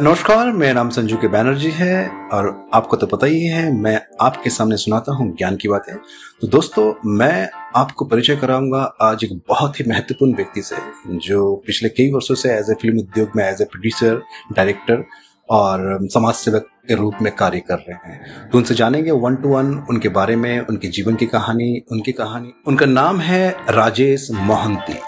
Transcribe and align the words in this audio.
नमस्कार, 0.00 0.50
मेरा 0.52 0.72
नाम 0.72 0.88
संजू 0.90 1.16
के 1.16 1.28
बैनर्जी 1.28 1.70
है 1.70 2.08
और 2.32 2.48
आपको 2.74 2.96
तो 2.96 3.06
पता 3.06 3.26
ही 3.26 3.44
है, 3.44 3.72
मैं 3.72 4.00
आपके 4.20 4.50
सामने 4.50 4.76
सुनाता 4.76 5.12
हूँ 5.12 5.28
ज्ञान 5.36 5.56
की 5.56 5.68
बातें। 5.68 5.94
तो 6.40 6.46
दोस्तों, 6.46 6.92
मैं 7.08 7.48
आपको 7.76 8.04
परिचय 8.04 8.36
कराऊँगा 8.36 8.82
आज 9.02 9.24
एक 9.24 9.32
बहुत 9.48 9.80
ही 9.80 9.84
महत्वपूर्ण 9.88 10.34
व्यक्ति 10.34 10.62
से, 10.62 10.76
जो 11.08 11.54
पिछले 11.66 11.88
कई 11.88 12.10
वर्षों 12.12 12.34
से 12.34 12.52
एज 12.54 12.70
ए 12.70 12.74
फ़िल्म 12.74 12.98
उद्योग 12.98 13.36
में 13.36 13.44
एज 13.44 13.62
ए 13.62 13.64
प्रोड्यूसर 13.64 14.22
डायरेक्टर 14.52 15.04
और 15.48 16.08
समाज 16.12 16.34
सेवक 16.34 16.68
के 16.88 16.94
रूप 16.94 17.22
में 17.22 17.34
कार्य 17.36 17.60
कर 17.60 17.78
रहे 17.78 18.08
हैं। 18.08 18.48
तो 18.50 18.58
उनसे 18.58 18.74
जानेंगे 18.74 19.10
वन 19.10 19.36
टू 19.36 19.48
वन 19.48 19.76
उनके 19.90 20.08
बारे 20.10 20.36
में, 20.36 20.58
उनके 20.60 20.88
जीवन 20.88 21.14
की 21.14 21.26
कहानी, 21.26 21.84
उनकी 21.92 22.12
कहानी। 22.12 22.52
उनका 22.66 22.86
नाम 22.86 23.20
है 23.20 23.48
राजेश 23.70 24.28
मोहंती। 24.32 24.98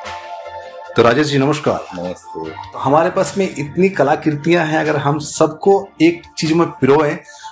तो 0.98 1.02
राजेश 1.02 1.26
जी 1.26 1.38
नमस्कार। 1.38 1.84
नमस्ते। 1.94 2.78
हमारे 2.78 3.10
पास 3.10 3.32
में 3.38 3.44
इतनी 3.44 3.88
कलाकृतियाँ 3.88 4.64
हैं 4.66 4.78
अगर 4.78 4.96
हम 4.96 5.18
सबको 5.18 5.72
एक 6.02 6.22
चीज़ 6.38 6.54
में 6.54 6.66
पिरोए 6.70 7.10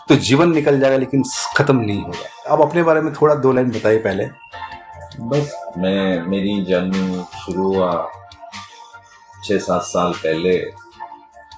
तो 0.09 0.14
जीवन 0.28 0.52
निकल 0.52 0.80
जाएगा 0.80 0.96
लेकिन 0.96 1.23
खत्म 1.56 1.77
नहीं 1.77 2.02
होगा। 2.02 2.52
अब 2.52 2.62
अपने 2.62 2.82
बारे 2.82 3.01
में 3.01 3.12
थोड़ा 3.14 3.34
दो 3.34 3.52
लाइन 3.52 3.70
बताइए 3.70 3.98
पहले। 3.98 4.24
बस 5.20 5.54
मैं 5.78 6.23
मेरी 6.23 6.64
जर्नी 6.64 7.23
शुरू 7.45 7.74
हुआ 7.74 7.92
छः 9.45 9.59
सात 9.59 9.82
साल 9.82 10.12
पहले 10.24 10.56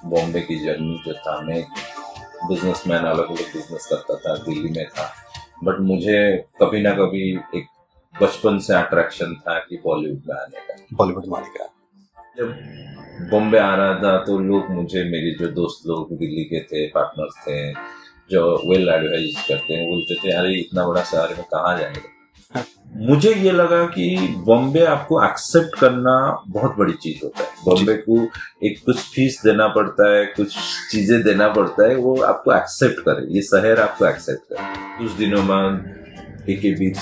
बॉम्बे 0.05 0.41
की 0.41 0.59
जर्नी 0.65 1.01
जो 1.07 1.13
था 1.13 1.39
मैं 1.41 1.63
बिजनेसमैन 2.47 3.05
अलग 3.05 3.29
अलग 3.29 3.53
बिज़नेस 3.53 3.87
करता 3.89 4.15
था 4.15 4.35
दिल्ली 4.43 4.69
में 4.77 4.85
था। 4.89 5.09
बट 5.63 5.79
मुझे 5.79 6.21
कभी 6.61 6.81
ना 6.81 6.91
कभी 7.01 7.29
एक 7.55 7.67
बचपन 8.13 8.59
से 8.59 8.73
अट्रैक्शन 8.75 9.35
था 9.47 9.57
कि 9.59 9.81
बॉलीवुड 9.83 10.21
में 10.29 10.35
आने 10.35 10.59
का। 10.59 10.75
बॉलीवुड 10.93 11.25
में 11.25 11.37
आने 11.39 11.57
का। 11.57 11.65
जब 12.39 12.51
बॉम्बे 13.31 13.57
आ 13.57 13.75
रहा 13.75 13.93
था 13.95 14.17
तो 14.17 14.37
लोग 14.39 14.69
मुझे 14.71 15.03
मेरे 15.03 15.31
जो 15.39 15.47
दोस्त 15.47 15.87
लोग 15.87 16.11
दिल्ली 16.17 16.43
के 16.43 16.59
थे 16.63 16.87
पार्टनर्स 16.87 17.35
थे 17.47 17.73
जो 18.31 18.43
वेल 18.69 18.89
एडवाइज 18.89 19.35
करते 19.47 19.73
हैं 19.73 19.89
बोलते 19.89 20.15
थे 20.15 20.31
अरे 20.31 20.53
इतना 20.53 20.87
बड़ा 20.87 21.03
शहर 21.03 21.29
में 21.29 21.43
कहाँ 21.43 21.77
जाएँगे? 21.79 22.17
मुझे 23.07 23.33
ये 23.33 23.51
लगा 23.51 23.85
कि 23.85 24.35
बॉम्बे 24.45 24.85
आपको 24.85 25.23
एक्सेप्ट 25.25 25.79
करना 25.79 26.43
बहुत 26.47 26.75
बड़ी 26.77 26.93
चीज़ 26.93 27.19
होता 27.23 27.43
है। 27.43 27.49
बॉम्बे 27.65 27.93
को 27.93 28.27
एक 28.65 28.81
कुछ 28.85 28.97
फ़ीस 28.97 29.41
देना 29.45 29.67
पड़ता 29.67 30.09
है 30.09 30.25
कुछ 30.25 30.55
चीज़ें 30.91 31.21
देना 31.23 31.47
पड़ता 31.47 31.87
है 31.89 31.95
वो 31.95 32.21
आपको 32.21 32.55
एक्सेप्ट 32.55 32.99
करे। 32.99 33.33
ये 33.35 33.41
शहर 33.41 33.79
आपको 33.79 34.05
एक्सेप्ट 34.05 34.53
करे। 34.53 34.97
कुछ 34.97 35.11
दिनों 35.11 35.47
बाद 35.47 35.95
एक 36.49 36.59
के 36.59 36.71
बीच 36.71 36.97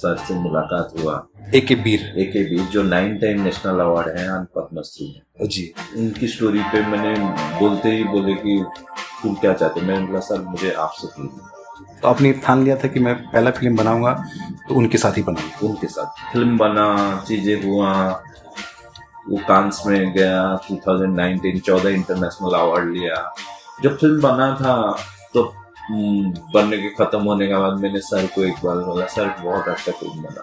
सर 0.00 0.16
से 0.26 0.34
मुलाकात 0.40 0.92
हुआ। 0.98 1.14
ए 1.54 1.60
के 1.60 1.74
बीर। 1.76 2.00
ए 2.18 2.24
के 2.32 2.44
बीच 2.50 2.68
जो 2.70 2.82
नाइन 2.82 3.16
टाइम 3.18 3.42
नेशनल 3.42 3.80
अवार्ड 3.80 4.18
है 4.18 4.28
और 4.30 4.44
पद्मश्री 4.56 5.06
में 5.08 5.48
जी। 5.48 5.72
उनकी 5.98 6.28
स्टोरी 6.28 6.62
पे 6.72 6.86
मैंने 6.86 7.14
बोलते 7.60 7.90
ही 7.90 8.04
बोले 8.06 8.34
कि 8.34 8.64
तुम 9.22 9.34
क्या 9.34 9.52
चाहते 9.52 9.80
मैंने 9.80 10.06
बोला 10.06 10.20
सर 10.20 10.40
मुझे 10.42 10.70
आपसे 10.72 11.06
फ़िल्म 11.06 11.28
तो 12.02 12.08
आपने 12.08 12.32
ठान 12.44 12.62
लिया 12.64 12.76
था 12.76 12.88
कि 12.88 13.00
मैं 13.00 13.14
पहला 13.22 13.50
फ़िल्म 13.50 13.76
बनाऊँगा 13.76 14.12
तो 14.68 14.74
उनके 14.74 14.98
साथ 14.98 15.16
ही 15.16 15.22
बनाऊँगा। 15.22 15.66
उनके 15.68 15.86
साथ। 15.86 16.32
फ़िल्म 16.32 16.56
बना 16.58 16.86
चीज़ें 17.28 17.62
हुआ 17.64 17.92
वो 19.28 19.38
कांस 19.48 19.82
में 19.86 20.12
गया 20.12 20.42
2019 20.70 21.60
चौदह 21.60 21.90
इंटरनेशनल 21.90 22.54
अवार्ड 22.58 22.92
लिया। 22.92 23.16
जब 23.82 23.96
फ़िल्म 23.98 24.20
बना 24.20 24.54
था 24.60 24.74
तो 25.34 25.42
बनने 26.54 26.78
के 26.78 26.88
खत्म 26.88 27.22
होने 27.22 27.46
के 27.46 27.56
बाद 27.56 27.72
मैंने 27.72 28.00
सर 28.00 28.26
को 28.26 28.44
एक 28.44 28.54
बार 28.64 28.76
बोला 28.76 29.06
सर 29.06 29.28
बहुत 29.28 29.68
अच्छा 29.68 29.92
फ़िल्म 29.92 30.22
बना। 30.22 30.42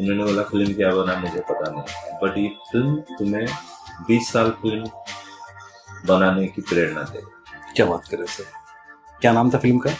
उन्होंने 0.00 0.24
बोला 0.24 0.42
फ़िल्म 0.42 0.74
क्या 0.74 0.90
बना 0.90 1.16
मुझे 1.16 1.40
पता 1.40 1.70
नहीं। 1.70 1.82
बट 2.22 2.38
ये 2.38 2.48
फ़िल्म 2.48 2.96
तुम्हें 2.96 3.46
20 4.08 4.32
साल 4.32 4.50
फ़िल्म 4.50 4.84
बनाने 6.06 6.46
की 6.46 6.62
प्रेरणा 6.62 7.02
दे। 7.02 7.22
क्या 7.76 7.86
बात 7.86 8.08
करें 8.08 8.26
सर? 8.26 8.44
क्या 9.20 9.32
नाम 9.32 9.50
था 9.50 9.58
फ़िल्म 9.58 9.78
का? 9.78 9.90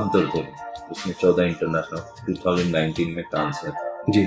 अंतरध्वनि 0.00 0.52
उसमें 0.90 1.14
चौदह 1.20 1.42
इंटरनेशनल 1.44 2.34
2019 2.34 3.16
में 3.16 3.24
कांस 3.24 3.60
में 3.64 3.72
था। 3.72 4.04
जी। 4.08 4.26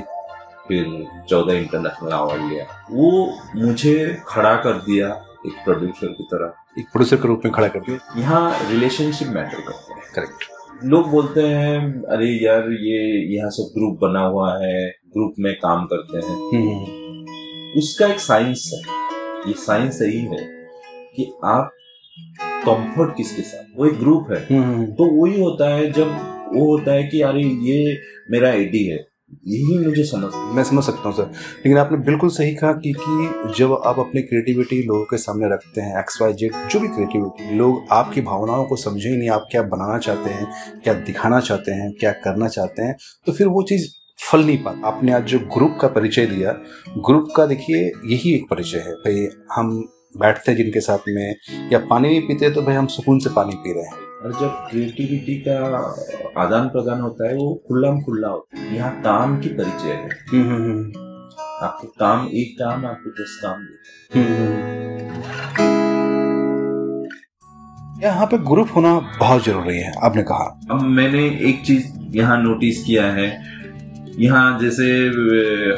फिर 0.68 1.08
चौदह 1.30 1.54
इंटरनेशनल 1.54 2.12
अवार्ड 2.12 2.42
लिया। 2.42 2.88
वो 2.92 3.38
मुझे 3.56 4.24
खड़ा 4.28 4.56
कर 4.56 4.74
दिया 4.74 5.08
एक 5.46 5.54
प्रोड्यूसर 5.64 6.08
की 6.08 6.24
तरह। 6.24 6.54
एक 6.80 6.86
प्रोड्यूसर 6.86 7.16
के 7.16 7.28
रूप 7.28 7.42
में 7.46 7.54
खड़ा 7.54 7.68
कर 7.68 7.80
दिया 7.80 8.20
यहाँ 8.20 8.70
रिलेशनशिप 8.70 9.28
मैटर 9.28 9.62
करते 9.62 9.94
हैं। 9.94 10.02
करेक्ट 10.16 10.84
लोग 10.84 11.10
बोलते 11.10 11.42
हैं 11.42 11.78
अरे 12.14 12.28
यार 12.46 12.70
ये 12.72 13.02
यहाँ 13.36 13.50
सब 13.50 13.72
ग्रुप 13.78 14.00
बना 14.02 14.22
हुआ 14.22 14.50
है 14.64 14.90
ग्रुप 14.90 15.36
में 15.40 15.54
काम 15.56 15.86
करते 15.86 16.18
हैं। 16.18 16.36
हम्म, 16.54 17.80
उसका 17.80 18.08
एक 18.08 18.20
साइंस 18.20 18.70
है। 18.74 18.82
ये 19.48 19.54
साइंस 19.58 20.02
यही 20.02 20.20
है 20.20 20.42
कि 21.16 21.32
आप 21.46 21.72
कंफर्ट 22.66 23.16
किसके 23.18 23.42
साथ? 23.42 23.64
वो 23.78 23.86
एक 23.86 24.00
ग्रुप 24.00 24.32
है। 24.32 24.46
हम्म, 24.52 24.86
तो 24.86 25.06
वही 25.22 25.42
होता 25.42 25.70
है 25.76 25.92
जब 25.92 26.08
वो 26.54 26.66
होता 26.66 26.92
है 26.92 27.04
कि 27.04 27.22
अरे 27.22 27.44
ये 27.70 27.98
मेरा 28.32 28.50
आईडी 28.50 28.84
है। 28.86 28.98
यही 29.48 29.78
मुझे 29.86 30.04
समझ 30.04 30.32
मैं 30.56 30.64
समझ 30.64 30.84
सकता 30.84 31.10
हूँ 31.10 31.16
सर 31.16 31.24
लेकिन 31.24 31.78
आपने 31.78 31.98
बिल्कुल 31.98 32.30
सही 32.30 32.56
कहा 32.56 32.72
कि, 32.72 32.94
कि 33.00 33.54
जब 33.58 33.74
आप 33.86 34.00
अपनी 34.00 34.22
क्रिएटिविटी 34.22 34.84
लोगों 34.84 35.04
के 35.04 35.18
सामने 35.18 35.54
रखते 35.54 35.82
हैं 35.82 36.00
एक्स 36.00 36.22
वाई 36.22 36.34
जेड 36.34 36.70
जो 36.72 36.80
भी 36.80 36.88
क्रिएटिविटी 36.88 37.56
लोग 37.56 37.82
आपकी 37.92 38.22
भावनाओं 38.22 38.66
को 38.66 38.76
समझे 38.76 39.10
ही 39.10 39.18
नहीं 39.18 39.30
आप 39.30 39.48
क्या 39.52 39.64
बनाना 39.64 39.98
चाहते 40.00 40.30
हैं 40.30 40.48
क्या 40.84 40.94
दिखाना 40.94 41.40
चाहते 41.40 41.72
हैं 41.72 41.92
क्या 41.92 42.12
करना 42.12 42.48
चाहते 42.48 42.84
हैं 42.84 42.96
तो 43.26 43.32
फिर 43.32 43.48
वो 43.48 43.64
चीज़ 43.64 43.88
फल 44.32 44.46
नहीं 44.46 44.58
पाता 44.58 44.88
आपने 44.88 45.12
आज 45.12 45.24
जो 45.24 45.40
ग्रुप 45.40 45.78
का 45.82 45.88
परिचय 45.88 46.26
दिया 46.26 46.52
ग्रुप 46.98 47.28
का 47.38 47.46
देखिए 47.46 47.92
यही 48.06 48.34
एक 48.34 48.46
परिचय 48.50 48.78
है। 48.78 48.94
भाई 48.94 49.28
हम 49.52 49.90
बैठते 50.18 50.52
हैं 50.52 50.58
जिनके 50.58 50.80
साथ 50.80 50.98
में 51.10 51.36
या 51.74 51.80
पानी 51.80 52.10
भी 52.10 52.20
पीते 52.20 52.50
तो 52.50 52.62
भाई 52.62 52.76
हम 52.76 52.88
सुकून 52.88 53.20
से 53.20 53.30
पानी 53.30 53.56
पी 53.56 53.74
रहे 53.74 53.84
हैं। 53.84 54.13
और 54.24 54.32
जब 54.32 54.68
क्रिएटिविटी 54.70 55.44
का 55.48 55.78
आदान 56.42 56.68
प्रदान 56.68 57.02
होता 57.02 57.28
है 57.28 57.36
वो 57.36 57.64
खुल्ला 57.68 57.92
खुल्ला 57.92 58.28
होता 58.28 58.60
है। 58.60 58.76
यहाँ 58.76 59.02
काम 59.02 59.40
की 59.40 59.50
परिचय 59.50 59.88
है। 59.88 60.10
हम्म, 60.10 60.44
हम्म, 60.44 60.64
हम्म, 60.64 60.92
आपको 61.62 61.88
काम 61.88 62.28
एक 62.28 62.56
काम 62.60 62.86
आपको 62.86 63.10
दस 63.10 63.40
काम 63.46 63.60
देता। 63.64 63.84
यहाँ 68.08 68.28
पे 68.28 68.38
ग्रुप 68.38 68.68
होना 68.76 69.00
बहुत 69.20 69.46
ज़रूरी 69.46 69.78
है 69.78 69.94
आपने 70.04 70.24
कहा। 70.24 70.60
अब 70.72 70.82
मैंने 70.82 71.26
एक 71.28 71.66
चीज़ 71.66 71.88
यहाँ 72.18 72.44
नोटिस 72.44 72.84
किया 72.84 73.06
है। 73.06 73.44
यहाँ 74.20 74.60
जैसे 74.60 74.84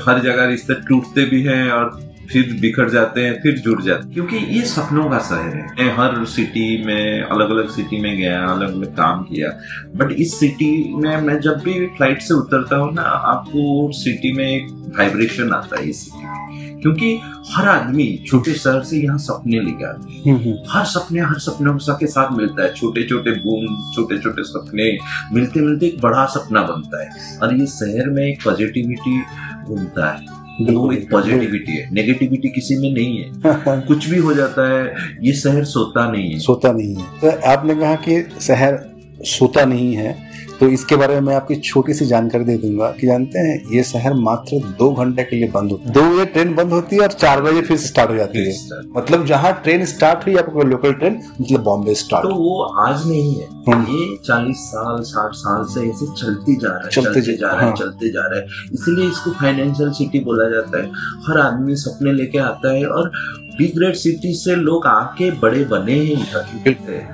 हर 0.06 0.20
जगह 0.20 0.46
रिश्ते 0.46 0.74
टूटते 0.74 1.26
भी 1.26 1.44
हैं 1.44 1.72
और 1.72 2.05
फिर 2.32 2.58
बिखर 2.62 2.90
जाते 2.90 3.22
हैं 3.22 3.42
फिर 3.42 3.58
जुड़ 3.58 3.82
जाते 3.82 4.04
हैं। 4.04 4.14
क्योंकि 4.14 4.38
ये 4.38 4.62
सपनों 4.62 5.10
का 5.10 5.20
शहर 5.20 5.56
है। 5.56 5.66
मैं 5.80 5.96
हर 5.96 6.26
सिटी 6.26 6.86
में 6.86 7.22
अलग 7.22 7.50
अलग 7.50 7.70
सिटी 7.70 8.00
में 8.00 8.18
गया 8.18 8.46
अलग 8.46 8.76
अलग 8.76 8.96
काम 8.96 9.24
किया। 9.24 9.50
बट 9.96 10.12
इस 10.12 10.40
सिटी 10.40 10.94
में 10.96 11.22
मैं 11.22 11.40
जब 11.40 11.62
भी 11.66 11.88
फ़्लाइट 11.88 12.22
से 12.22 12.34
उतरता 12.34 12.76
हूँ 12.76 12.94
ना 12.94 13.02
आपको 13.02 13.92
सिटी 13.92 14.34
में 14.34 14.48
एक 14.48 14.68
वाइब्रेशन 14.98 15.52
आता 15.54 15.80
है 15.80 15.90
इस 15.90 16.06
सिटी 16.06 16.18
में। 16.18 16.82
क्योंकि 16.82 17.20
हर 17.52 17.68
आदमी 17.68 18.24
छोटे 18.28 18.54
शहर 18.54 18.84
से 18.84 18.98
यहाँ 18.98 19.18
सपने 19.18 19.60
लेके 19.60 19.86
आते 19.86 20.30
हैं। 20.30 20.64
हर 20.70 20.86
सपने 20.86 21.20
हर 21.20 21.40
सपनों 21.40 21.78
के 21.96 22.08
साथ 22.08 22.38
मिलता 22.38 22.64
है। 22.64 22.74
छोटे 22.74 23.04
छोटे 23.04 23.32
बूम 23.32 23.94
छोटे 23.96 24.18
छोटे 24.18 24.44
सपने 24.44 24.98
मिलते 25.34 25.60
मिलते 25.60 25.86
एक 25.86 26.02
बड़ा 26.02 26.26
सपना 26.26 26.62
बनता 26.62 27.04
है। 27.04 27.38
और 27.40 27.56
ये 27.56 27.66
शहर 27.66 28.10
में 28.10 28.24
एक 28.24 28.44
पॉजिटिविटी 28.44 29.22
घूमता 29.64 30.12
है। 30.12 30.45
पॉजिटिविटी 30.62 31.72
है। 31.72 31.90
नेगेटिविटी 31.94 32.50
किसी 32.50 32.76
में 32.76 32.94
नहीं 32.94 33.18
है। 33.18 33.32
कुछ 33.88 34.10
भी 34.10 34.18
हो 34.18 34.34
जाता 34.34 34.74
है 34.74 34.94
ये 35.22 35.34
शहर 35.34 35.64
सोता 35.64 36.12
नहीं 36.12 36.34
है। 36.34 36.40
सोता 36.40 36.72
नहीं 36.72 36.96
है। 36.96 37.04
तो 37.04 37.48
आपने 37.48 37.76
कहा 37.76 37.96
कि 37.96 38.28
शहर 38.42 38.80
सोता 39.22 39.66
नहीं 39.66 39.94
है। 39.94 40.35
तो 40.60 40.68
इसके 40.68 40.96
बारे 40.96 41.14
में 41.14 41.22
मैं 41.22 41.36
आपकी 41.36 41.56
छोटी 41.56 41.94
सी 41.94 42.06
जानकारी 42.06 42.44
दे 42.44 42.58
दूँगा 42.58 42.92
कि 42.92 43.08
जानते 43.08 43.40
हैं 43.40 43.72
ये 43.72 43.84
शहर 43.84 44.14
मात्र 44.14 44.58
दो 44.58 44.94
घंटे 44.94 45.24
के 45.24 45.36
लिए 45.36 45.48
बंद 45.48 45.72
होता 45.72 45.88
है। 45.88 45.94
दो 45.94 46.16
बजे 46.16 46.26
ट्रेन 46.26 46.56
बंद 46.56 46.72
होती 46.72 46.96
है 46.96 47.02
और 47.02 47.08
चार 47.08 47.42
बजे 47.42 47.62
फिर 47.62 47.78
से 47.78 47.88
स्टार्ट 47.88 48.10
हो 48.10 48.16
जाती 48.16 48.40
है। 48.40 48.56
मतलब 48.98 49.26
जहाँ 49.26 49.62
ट्रेन 49.64 49.86
स्टार्ट 49.86 50.26
हुई 50.26 50.36
आपको 50.36 50.64
लोकल 50.64 50.94
ट्रेन 50.94 51.22
मतलब 51.42 51.60
बॉम्बे 51.60 51.96
स्टार्ट 51.96 52.26
तो 52.26 52.36
वो 52.36 52.64
आज 52.64 53.08
नहीं 53.08 53.36
है। 53.36 53.48
हम्म। 53.68 53.96
ये 53.96 54.18
चालीस 54.28 54.58
साल 54.58 55.02
साठ 55.02 55.32
साल 55.34 55.64
से 55.64 55.90
ऐसे 55.90 56.06
चलती 56.06 56.56
जा 56.56 56.68
रहा 56.68 56.80
है 56.80 56.90
चलते 56.90 57.22
चलते 57.22 57.38
जा- 57.38 57.52
रहा 57.52 57.62
है 57.62 57.68
हाँ। 57.68 57.76
चलते 57.76 58.10
जा 58.10 58.28
रहा 58.28 58.40
है। 58.40 58.46
इसलिए 58.74 59.08
इसको 59.10 59.32
फाइनेंशियल 59.32 59.92
सिटी 59.92 60.20
बोला 60.20 60.50
जाता 60.50 60.78
है। 60.78 60.90
हर 61.28 61.40
आदमी 61.40 61.76
सपने 61.76 62.14
लेके 62.14 62.38
आता 62.38 62.74
है 62.74 62.86
और 62.86 63.12
बिग 63.58 63.94
सिटी 63.94 64.34
से 64.34 64.56
लोग 64.56 64.86
आके 64.86 65.32
बड़े 65.32 65.64
बने 65.64 65.94
हैं 65.94 66.26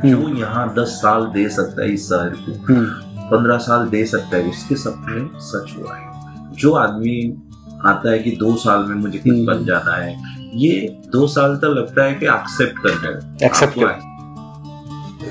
जो 0.05 0.39
यहाँ 0.39 0.73
दस 0.79 0.87
साल 0.87 1.21
दे 1.21 1.49
सकता 1.49 1.81
है 1.81 1.93
इस 1.93 2.09
शहर 2.09 2.29
को। 2.29 2.73
हम्म, 2.73 3.10
पंद्रह 3.33 3.57
साल 3.57 3.87
दे 3.87 4.05
सकता 4.05 4.37
है 4.37 4.43
उसके 4.43 4.75
सपने 4.75 5.39
सच 5.39 5.75
हुआ 5.77 5.95
है। 5.95 6.11
जो 6.55 6.73
आदमी 6.73 7.41
आता 7.85 8.11
है 8.11 8.19
कि 8.19 8.31
दो 8.31 8.55
साल 8.55 8.79
में 8.79 8.95
मुझे 8.95 9.19
कुछ 9.19 9.31
हम्म। 9.31 9.45
बन 9.45 9.65
जाना 9.65 9.95
है 9.97 10.21
ये 10.55 10.97
दो 11.11 11.27
साल 11.27 11.55
तक 11.55 11.65
लगता 11.65 12.03
है 12.03 12.13
कि 12.13 12.25
एक्सेप्ट 12.25 12.79
करने 12.79 13.09
में। 13.09 13.49
आपको 13.49 13.81
कर- 13.81 14.11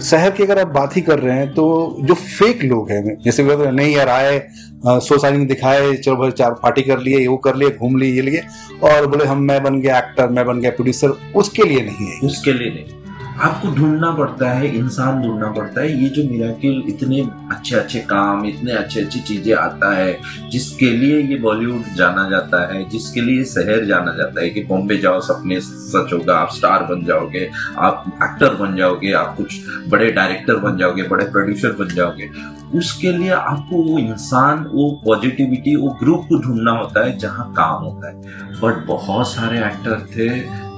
शहर 0.03 0.31
की 0.31 0.43
अगर 0.43 0.59
आप 0.59 0.67
बात 0.67 0.97
ही 0.97 1.03
कर 1.03 1.19
रहे 1.19 1.37
हैं 1.37 1.55
तो 1.55 1.97
जो 2.01 2.15
फेक 2.15 2.65
लोग 2.65 2.91
हैं 2.91 3.19
जैसे 3.25 3.43
हैं, 3.43 3.73
नहीं 3.73 3.97
यार 3.97 4.09
आए 4.09 4.49
सोसाइटी 4.87 5.47
दिखाए 5.47 5.95
चलो 5.95 6.17
भाई 6.17 6.31
चार 6.31 6.53
पार्टी 6.53 6.83
कर 6.83 6.99
लिए 7.01 7.27
वो 7.27 7.37
कर 7.37 7.57
लिए 7.57 7.71
घूम 7.71 7.97
लिए 7.97 8.15
ये 8.15 8.23
लिए। 8.23 8.43
और 8.83 9.07
बोले 9.07 9.25
हम 9.25 9.39
मैं 9.39 9.63
बन 9.63 9.81
गया 9.81 9.99
एक्टर 9.99 10.29
मैं 10.29 10.47
बन 10.47 10.61
गया 10.61 10.71
प्रोड्यूसर 10.71 11.09
उसके 11.37 11.63
लिए 11.63 11.81
नहीं 11.81 12.13
है 12.13 12.21
उसके 12.21 12.53
लिए 12.53 12.71
नहीं। 12.71 13.00
आपको 13.39 13.69
ढूंढना 13.69 14.11
पड़ता 14.11 14.51
है, 14.51 14.77
इंसान 14.77 15.23
ढूंढना 15.23 15.51
पड़ता 15.51 15.81
है, 15.81 16.03
ये 16.03 16.09
जो 16.09 16.23
मिराकिल 16.31 16.83
इतने 16.89 17.21
अच्छे 17.51 17.77
अच्छे 17.77 18.01
काम, 18.01 18.45
इतने 18.47 18.73
अच्छे, 18.73 19.01
अच्छी 19.01 19.21
चीज़ें 19.21 19.55
आता 19.55 19.97
है, 19.97 20.19
जिसके 20.51 20.91
लिए 20.91 21.21
ये 21.21 21.37
बॉलीवुड 21.37 21.83
जाना 21.97 22.29
जाता 22.31 22.75
है, 22.75 22.89
जिसके 22.89 23.21
लिए 23.21 23.45
शहर 23.45 23.85
जाना 23.85 24.13
जाता 24.13 24.41
है 24.41 24.51
कि 24.51 24.65
बॉम्बे 24.65 24.97
जाओ, 24.99 25.21
सपने 25.21 25.61
सच 25.61 26.13
होगा, 26.13 26.37
आप 26.37 26.51
स्टार 26.53 26.83
बन 26.83 27.05
जाओगे, 27.05 27.51
आप 27.79 28.05
एक्टर 28.23 28.55
बन 28.55 28.77
जाओगे, 28.77 29.13
आप 29.13 29.37
कुछ 29.37 29.61
बड़े 29.89 30.11
डायरेक्टर 30.13 30.57
बन 30.57 30.77
जाओगे, 30.77 31.03
बड़े 31.03 31.25
प्रोड्यूसर 31.25 31.73
बन 31.73 31.95
जाओगे, 31.95 32.31
उसके 32.79 33.13
लिए 33.13 33.31
आपको 33.31 33.83
वो 33.83 33.99
इंसान, 33.99 34.65
वो 34.73 35.03
पॉजिटिविटी 35.05 35.77
वो 35.77 35.99
ग्रुप 36.01 36.27
को 36.29 36.39
ढूंढना 36.39 36.71
होता 36.71 37.05
है 37.05 37.19
जहाँ 37.19 37.53
काम 37.53 37.85
होता 37.85 38.09
है। 38.09 38.15
बट 38.61 38.87
बहुत 38.87 39.29
सारे 39.29 39.59
एक्टर 39.59 40.07
थे, 40.17 40.29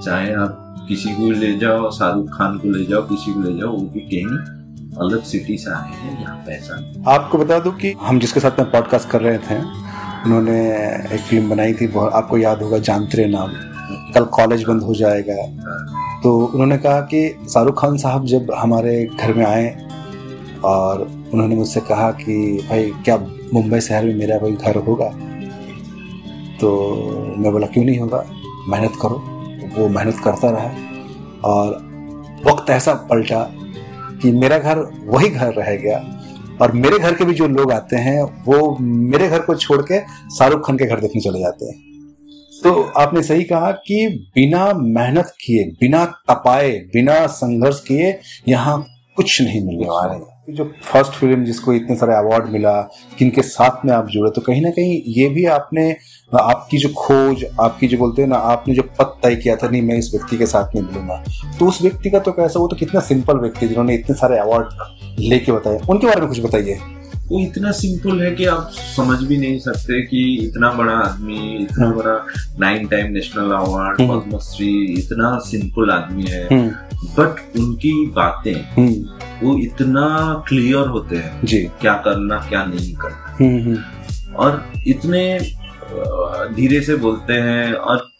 चाहे 0.03 0.35
आप 0.35 0.62
किसी 0.89 1.09
को 1.11 1.31
ले 1.31 1.59
जाओ 1.59 1.91
शाहरुख 1.91 2.29
खान 2.29 2.59
को 2.59 2.69
ले 2.69 2.85
जाओ 2.85 3.03
किसी 3.03 3.33
को 3.33 3.41
ले 3.41 3.61
जाओ 3.61 3.71
वो 3.71 3.87
भी 3.87 4.01
कहीं 4.01 4.27
अलग 5.01 5.23
सिटी 5.23 5.59
से 5.59 5.71
आए 5.71 5.93
हैं 5.93 6.23
यहाँ 6.23 6.37
पैसा 6.37 7.03
आपको 7.11 7.39
बता 7.39 7.59
दूँ 7.59 7.73
कि 7.73 7.93
हम 8.01 8.19
जिसके 8.19 8.41
साथ 8.41 8.51
में 8.51 8.71
पॉडकास्ट 8.71 9.09
कर 9.09 9.21
रहे 9.21 9.39
थे 9.39 9.59
उन्होंने 10.25 10.61
एक 11.13 11.21
फ़िल्म 11.21 11.51
बनाई 11.51 11.73
थी 11.73 11.87
आपको 11.99 12.39
याद 12.39 12.63
होगा 12.63 12.79
जानते 12.79 13.27
नाम। 13.27 13.53
कल 14.15 14.25
कॉलेज 14.25 14.65
बंद 14.65 14.83
हो 14.83 14.95
जाएगा। 14.95 15.35
तो 16.23 16.47
उन्होंने 16.47 16.79
कहा 16.79 17.01
कि 17.01 17.47
शाहरुख 17.55 17.81
खान 17.81 17.97
साहब 17.97 18.25
जब 18.25 18.53
हमारे 18.59 19.09
घर 19.21 19.33
में 19.33 19.47
आए 19.47 19.87
और 20.65 21.01
उन्होंने 21.35 21.57
मुझसे 21.57 21.81
कहा 21.81 22.11
कि 22.11 22.67
भाई 22.71 22.91
क्या 23.05 23.17
मुंबई 23.55 23.81
शहर 23.81 24.05
में 24.05 24.15
मेरा 24.15 24.39
कोई 24.39 24.53
घर 24.53 24.77
होगा? 24.77 25.09
तो 26.61 26.95
मैं 27.39 27.53
बोला 27.53 27.67
क्यों 27.67 27.85
नहीं 27.85 27.99
होगा? 27.99 28.25
मेहनत 28.69 28.93
करो। 29.03 29.32
वो 29.79 29.89
मेहनत 29.89 30.17
करता 30.25 30.51
रहा 30.51 30.71
और 31.45 31.71
वक्त 32.47 32.71
ऐसा 32.71 32.95
पलटा 32.95 33.51
कि 34.23 34.33
मेरा 34.33 34.59
घर 34.59 34.79
वही 35.05 35.29
घर 35.29 35.55
रह 35.55 35.77
गया। 35.77 36.19
और 36.63 36.73
मेरे 36.73 36.99
घर 36.99 37.15
के 37.15 37.25
भी 37.25 37.35
जो 37.35 37.49
लोग 37.49 37.73
आते 37.73 37.97
हैं, 37.97 38.23
वो 38.23 38.77
मेरे 38.81 39.29
घर 39.29 39.41
को 39.41 39.55
छोड़ 39.55 39.83
के 39.83 40.01
शाहरुख 40.39 40.67
खान 40.67 40.77
के 40.77 40.87
घर 40.87 41.01
देखने 41.01 41.21
चले 41.21 41.41
जाते 41.41 41.67
हैं। 41.67 41.75
तो 42.65 42.93
आपने 42.97 43.23
सही 43.23 43.45
कहा 43.45 43.71
कि 43.71 44.31
बिना 44.35 44.73
मेहनत 44.75 45.35
किए, 45.45 45.65
बिना 45.65 46.05
तपाए, 46.05 46.71
बिना 46.71 47.27
संघर्ष 47.27 47.81
किए 47.81 48.19
यहाँ 48.49 48.87
कुछ 49.17 49.43
नहीं 49.43 49.67
मिलने 49.67 49.87
वाला 49.87 50.32
जो 50.51 50.65
फ़र्स्ट 50.83 51.13
फ़िल्म 51.13 51.45
जिसको 51.45 51.73
इतने 51.73 51.97
सारे 51.97 52.15
अवार्ड 52.15 52.49
मिला, 52.49 52.81
किनके 53.19 53.43
साथ 53.43 53.85
में 53.85 53.93
आप 53.93 54.07
जुड़े 54.07 54.31
तो 54.31 54.41
कहीं 54.41 54.63
ना 54.63 54.71
कहीं 54.71 55.03
ये 55.07 55.29
भी 55.29 55.45
आपने 55.45 55.97
आपकी 56.41 56.79
जो 56.79 56.89
खोज, 56.89 57.45
आपकी 57.61 57.89
जो 57.89 57.99
बोलते 57.99 58.23
हैं 58.23 58.29
ना, 58.29 58.37
आपने 58.37 58.75
जो 58.75 58.83
पद 58.83 59.15
तय 59.23 59.37
किया 59.37 59.57
था, 59.57 59.69
नहीं, 59.69 59.83
मैं 59.83 59.97
इस 59.97 60.11
व्यक्ति 60.15 60.39
के 60.39 60.47
साथ 60.47 60.75
में 60.75 60.83
मिलूँगा। 60.83 61.25
तो 61.59 61.67
उस 61.67 61.83
व्यक्ति 61.83 62.11
का 62.11 62.19
तो 62.19 62.33
कैसा, 62.33 62.61
वो 62.61 62.69
तो 62.69 62.77
कितना 62.77 63.01
सिंपल 63.01 63.37
व्यक्ति 63.37 63.69
जिन्होंने 63.69 63.95
इतने 63.95 64.17
सारे 64.17 64.39
अवार्ड 64.39 64.69
लेके 65.19 65.53
बताए। 65.53 65.79
उनके 65.91 66.07
बारे 66.07 66.21
में 66.21 66.29
कुछ 66.29 66.41
बताइए। 66.41 66.79
वो 67.33 67.41
इतना 67.41 67.71
सिंपल 67.73 68.21
है 68.23 68.31
कि 68.35 68.45
आप 68.45 68.71
समझ 68.73 69.19
भी 69.19 69.37
नहीं 69.39 69.59
सकते 69.59 70.01
कि 70.03 70.23
इतना 70.39 70.71
बड़ा 70.73 70.93
आदमी 70.95 71.39
इतना 71.57 71.87
हम्म। 71.87 71.97
बड़ा 71.97 72.17
nine 72.61 72.87
time 72.89 73.13
national 73.13 73.53
award 73.53 74.01
Padmashri 74.01 74.73
इतना 74.93 75.31
सिंपल 75.45 75.91
आदमी 75.91 76.25
है 76.25 76.45
बट 76.49 77.41
हम्म। 77.41 77.63
उनकी 77.63 77.95
बातें 78.17 78.55
हम्म। 78.75 79.47
वो 79.47 79.57
इतना 79.59 80.05
क्लियर 80.49 80.89
होते 80.89 81.17
हैं 81.17 81.47
जी 81.47 81.63
क्या 81.81 81.95
करना 82.05 82.39
क्या 82.49 82.65
नहीं 82.67 82.95
करना 82.97 84.37
और 84.37 84.63
इतने 84.87 85.25
धीरे 86.55 86.81
से 86.81 86.97
बोलते 86.99 87.33
हैं 87.41 87.73
और 87.75 88.11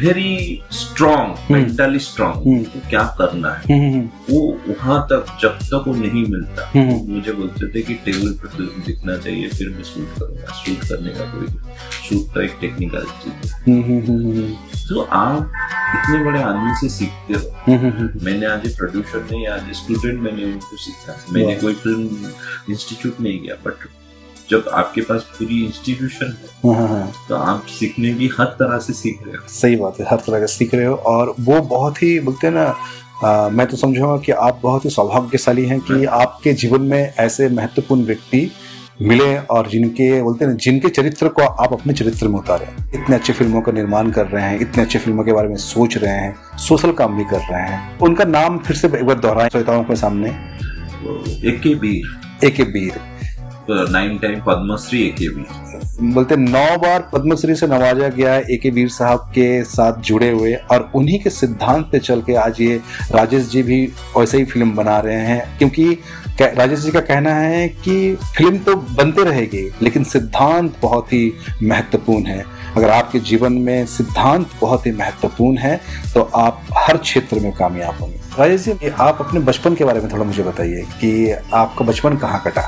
वेरी 0.00 0.62
स्ट्रॉन्ग 0.72 1.52
मेंटली 1.52 1.98
स्ट्रॉन्ग 1.98 2.64
तो 2.66 2.80
क्या 2.88 3.02
करना 3.18 3.50
है? 3.50 3.62
हम्म, 3.64 3.80
हम्म, 3.80 3.92
हम्म। 3.94 4.34
वो 4.34 4.40
वहाँ 4.68 5.00
तक 5.12 5.38
जब 5.42 5.58
तक 5.62 5.84
वो 5.86 5.94
नहीं 5.94 6.24
मिलता 6.26 6.70
मुझे 7.06 7.32
बोलते 7.32 7.68
थे 7.74 7.82
कि 7.82 7.94
टेबल 8.06 8.32
पर 8.40 8.64
दिखना 8.86 9.16
चाहिए 9.16 9.48
फिर 9.48 9.68
मैं 9.68 9.82
शूट 9.82 10.18
करूँगा। 10.18 10.52
शूट 10.58 10.88
करने 10.88 11.10
का 11.10 11.24
कोई 11.32 11.46
शूट 12.08 12.34
तो 12.34 12.40
एक 12.40 12.56
टेक्निकल 12.60 13.04
चीज़ 13.22 13.70
है। 13.70 14.50
तो 14.88 15.00
आप 15.00 15.52
इतने 15.94 16.24
बड़े 16.24 16.42
आदमी 16.42 16.74
से 16.80 16.88
सीखते 16.88 17.34
हो। 17.34 18.20
मैंने 18.24 18.46
आज 18.46 18.68
प्रोड्यूसर 18.76 19.26
नहीं 19.30 19.46
आज 19.48 19.72
स्टूडेंट 19.76 20.20
मैंने 20.20 20.44
उनको 20.44 20.76
सीखा। 20.76 21.16
मैंने 21.32 21.54
कोई 21.56 21.74
फ़िल्म 21.74 22.32
इंस्टीट्यूट 22.70 23.20
नहीं 23.20 23.38
किया 23.38 23.54
बट 23.66 23.88
जब 24.50 24.68
आपके 24.74 25.00
पास 25.00 25.22
पूरी 25.38 25.64
इंस्टीट्यूशन 25.64 26.26
है 26.26 26.48
हाँ, 26.64 26.74
हाँ, 26.74 26.88
हाँ। 26.88 27.12
तो 27.28 27.34
आप 27.34 27.66
सीखने 27.70 28.12
की 28.14 28.30
हर 28.38 28.46
तरह 28.60 28.78
से 28.78 28.92
सीख 28.92 29.18
रहे 29.26 29.36
हो। 29.36 29.46
सही 29.50 29.76
बात 29.76 30.00
है 30.00 30.06
हर 30.10 30.20
तरह 30.26 30.46
से 30.46 30.54
सीख 30.54 30.74
रहे 30.74 30.86
हो 30.86 30.94
और 30.94 31.34
वो 31.40 31.60
बहुत 31.60 32.02
ही 32.02 32.18
बोलते 32.20 32.46
हैं 32.46 32.54
ना 32.54 32.74
आ, 33.24 33.48
मैं 33.48 33.66
तो 33.66 33.76
समझूँगा 33.76 34.16
कि 34.16 34.32
आप 34.32 34.60
बहुत 34.62 34.84
ही 34.84 34.90
सौभाग्यशाली 34.90 35.64
हैं 35.66 35.80
कि 35.80 36.04
आपके 36.04 36.52
जीवन 36.52 36.82
में 36.82 37.14
ऐसे 37.18 37.48
महत्वपूर्ण 37.48 38.04
व्यक्ति 38.04 38.50
मिले 39.02 39.36
और 39.38 39.68
जिनके 39.68 40.22
बोलते 40.22 40.44
हैं 40.44 40.56
जिनके 40.56 40.88
चरित्र 40.88 41.28
को 41.28 41.42
आप 41.42 41.72
अपने 41.72 41.92
चरित्र 41.92 42.28
में 42.28 42.38
उतारे। 42.38 42.68
इतने 42.94 43.16
अच्छे 43.16 43.32
फ़िल्मों 43.32 43.60
का 43.60 43.72
निर्माण 43.72 44.10
कर 44.10 44.26
रहे 44.26 44.42
हैं 44.44 44.60
इतने 44.60 44.82
अच्छे 44.82 44.98
फ़िल्मों 44.98 45.24
के 45.24 45.32
बारे 45.32 45.48
में 45.48 45.56
सोच 45.56 45.96
रहे 45.96 46.14
हैं 46.14 46.56
सोशल 46.58 46.92
काम 46.92 47.16
भी 47.16 47.24
कर 47.24 47.40
रहे 47.40 47.62
हैं। 47.62 47.98
उनका 47.98 48.24
नाम 48.24 48.58
फिर 48.58 48.76
से 48.76 48.88
एक 48.88 49.04
बार 49.06 49.18
दोहराए 49.20 49.48
श्रोताओं 49.48 49.84
के 49.84 49.96
सामने। 49.96 50.28
ए 51.48 51.58
K 51.62 51.74
Bir 51.74 52.46
A 52.46 52.50
K 52.50 52.64
Bir 52.72 53.00
nine 53.90 54.16
time 54.18 54.40
Padmashri 54.46 55.02
A 55.02 55.10
K 55.18 55.28
Veer. 55.28 56.12
बोलते 56.14 56.36
नौ 56.36 56.76
बार 56.78 57.08
पद्मश्री 57.12 57.54
से 57.54 57.66
नवाजा 57.66 58.08
गया 58.08 58.32
है 58.32 58.44
ए 58.44 58.56
के 58.56 58.70
वीर 58.70 58.88
साहब 58.88 59.30
के 59.34 59.62
साथ 59.64 60.00
जुड़े 60.02 60.30
हुए 60.30 60.54
और 60.70 60.90
उन्हीं 60.94 61.18
के 61.22 61.30
सिद्धांत 61.30 61.86
पे 61.92 61.98
चल 61.98 62.22
के 62.22 62.34
आज 62.36 62.60
ये 62.60 62.80
राजेश 63.12 63.48
जी 63.48 63.62
भी 63.62 63.84
वैसे 64.16 64.38
ही 64.38 64.44
फ़िल्म 64.44 64.74
बना 64.76 64.98
रहे 64.98 65.20
हैं। 65.20 65.58
क्योंकि 65.58 65.98
राजेश 66.40 66.78
जी 66.78 66.90
का 66.90 67.00
कहना 67.00 67.34
है 67.34 67.68
कि 67.68 68.14
फ़िल्म 68.36 68.58
तो 68.58 68.74
बनते 68.76 69.24
रहेगी, 69.24 69.62
लेकिन 69.82 70.04
सिद्धांत 70.04 70.76
बहुत 70.82 71.12
ही 71.12 71.32
महत्वपूर्ण 71.62 72.26
है। 72.26 72.44
अगर 72.76 72.90
आपके 72.90 73.18
जीवन 73.20 73.52
में 73.52 73.86
सिद्धांत 73.86 74.50
बहुत 74.60 74.86
ही 74.86 74.92
महत्वपूर्ण 74.92 75.58
है 75.58 75.80
तो 76.14 76.22
आप 76.22 76.62
हर 76.78 76.96
क्षेत्र 76.98 77.40
में 77.40 77.52
कामयाब 77.52 78.00
होंगे। 78.00 78.20
राजेश 78.38 78.60
जी, 78.62 78.88
आप 78.90 79.18
अपने 79.20 79.40
बचपन 79.40 79.74
के 79.74 79.84
बारे 79.84 80.00
में 80.00 80.12
थोड़ा 80.12 80.24
मुझे 80.24 80.42
बताइए 80.42 80.86
कि 80.94 81.30
आपका 81.54 81.84
बचपन 81.84 82.16
कहाँ 82.16 82.42
कटा? 82.46 82.62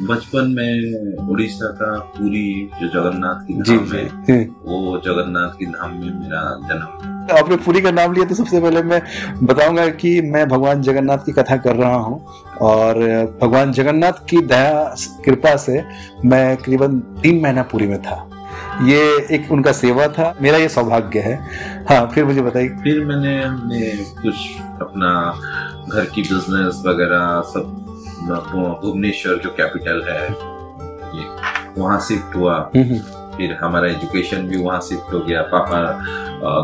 बचपन 0.00 0.50
में 0.50 1.28
उड़ीसा 1.28 1.66
का 1.66 1.98
पूरी 1.98 2.70
जो 2.80 2.88
जगन्नाथ 2.88 3.46
की 3.46 3.54
धाम 3.54 3.92
है 3.92 4.44
वो 4.64 4.98
जगन्नाथ 5.04 5.58
की 5.58 5.66
धाम 5.66 5.90
में 5.90 6.20
मेरा 6.20 6.42
जन्म 6.68 7.36
आपने 7.38 7.56
पूरी 7.56 7.80
का 7.80 7.90
नाम 7.90 8.12
लिया 8.12 8.26
तो 8.26 8.34
सबसे 8.34 8.60
पहले 8.60 8.82
मैं 8.82 9.02
बताऊँगा 9.42 9.88
कि 9.88 10.20
मैं 10.20 10.48
भगवान 10.48 10.82
जगन्नाथ 10.82 11.18
की 11.18 11.32
कथा 11.32 11.56
कर 11.56 11.76
रहा 11.76 11.94
हूँ 11.94 12.26
और 12.60 12.98
भगवान 13.42 13.72
जगन्नाथ 13.72 14.12
की 14.30 14.38
दया 14.38 14.94
कृपा 15.24 15.56
से 15.56 15.84
मैं 16.24 16.56
करीबन 16.56 17.00
तीन 17.22 17.42
महीना 17.42 17.62
पूरी 17.62 17.86
में 17.86 18.02
था। 18.02 18.30
ये 18.82 19.00
एक 19.30 19.52
उनका 19.52 19.72
सेवा 19.72 20.08
था 20.08 20.34
मेरा 20.42 20.58
ये 20.58 20.68
सौभाग्य 20.68 21.20
है। 21.20 21.34
हाँ 21.90 22.10
फिर 22.14 22.24
मुझे 22.24 22.42
बताइए। 22.42 22.68
फिर 22.68 23.04
मैंने 23.04 23.42
हमने 23.42 23.80
कुछ 24.22 24.34
अपना 24.80 25.10
घर 25.92 26.04
की 26.04 26.22
बिज़नेस 26.22 26.82
वगैरह 26.86 27.40
सब 27.46 27.95
भुवनेश्वर 28.26 29.36
जो 29.36 29.50
कैपिटल 29.50 30.02
है 30.08 30.22
ये 31.16 31.24
वहाँ 31.80 31.98
शिफ्ट 32.00 32.36
हुआ। 32.36 32.58
फिर 33.36 33.56
हमारा 33.60 33.88
एजुकेशन 33.88 34.46
भी 34.48 34.56
वहाँ 34.56 34.80
शिफ्ट 34.80 35.12
हो 35.12 35.20
गया। 35.20 35.42
पापा 35.42 35.80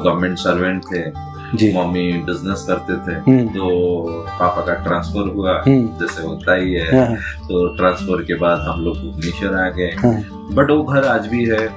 गवर्नमेंट 0.04 0.38
सर्वेंट 0.38 0.84
थे। 0.84 1.02
मम्मी 1.54 2.12
बिज़नेस 2.12 2.64
करते 2.68 2.94
थे 3.06 3.16
हम्म। 3.30 3.48
तो 3.48 3.68
पापा 4.40 4.62
का 4.62 4.74
ट्रांसफ़र 4.74 5.28
हुआ 5.34 5.62
जैसे 5.68 6.22
होता 6.22 6.54
ही 6.54 6.72
है। 6.72 6.98
हाँ, 6.98 7.06
हाँ। 7.06 7.16
तो 7.16 7.76
ट्रांसफ़र 7.76 8.22
के 8.22 8.34
बाद 8.34 8.60
हम 8.60 8.80
लोग 8.80 8.98
भुवनेश्वर 8.98 9.54
आ 9.60 9.68
गए। 9.68 9.92
बट 9.96 10.70
हाँ। 10.70 10.76
वो 10.76 10.82
घर 10.82 11.04
आज 11.04 11.26
भी 11.26 11.44
है। 11.44 11.68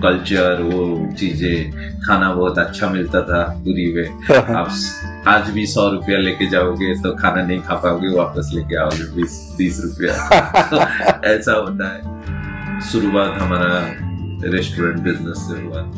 कल्चर 0.00 0.62
वो 0.62 1.12
चीज़ें 1.14 1.72
खाना 2.00 2.32
बहुत 2.32 2.58
अच्छा 2.58 2.88
मिलता 2.88 3.22
था 3.22 3.42
पूरी 3.42 3.92
में। 3.92 4.34
आप 4.56 4.68
आज 5.28 5.50
भी 5.50 5.66
सौ 5.66 5.88
रुपया 5.88 6.18
लेके 6.18 6.46
जाओगे 6.46 6.94
तो 6.94 7.14
खाना 7.14 7.42
नहीं 7.42 7.60
खा 7.60 7.74
पाओगे 7.74 8.08
वापस 8.08 8.50
लेके 8.54 8.76
आओगे 8.76 9.14
बीस 9.16 9.54
तीस 9.58 9.80
रुपया। 9.84 10.12
ऐसा 11.24 11.52
होता 11.52 11.94
है। 11.94 12.14
शुरुआत 12.80 13.38
हमारा 13.38 13.94
रेस्टोरेंट 14.50 14.98
बिज़नेस 14.98 15.36
से 15.36 15.62
हुआ। 15.62 15.92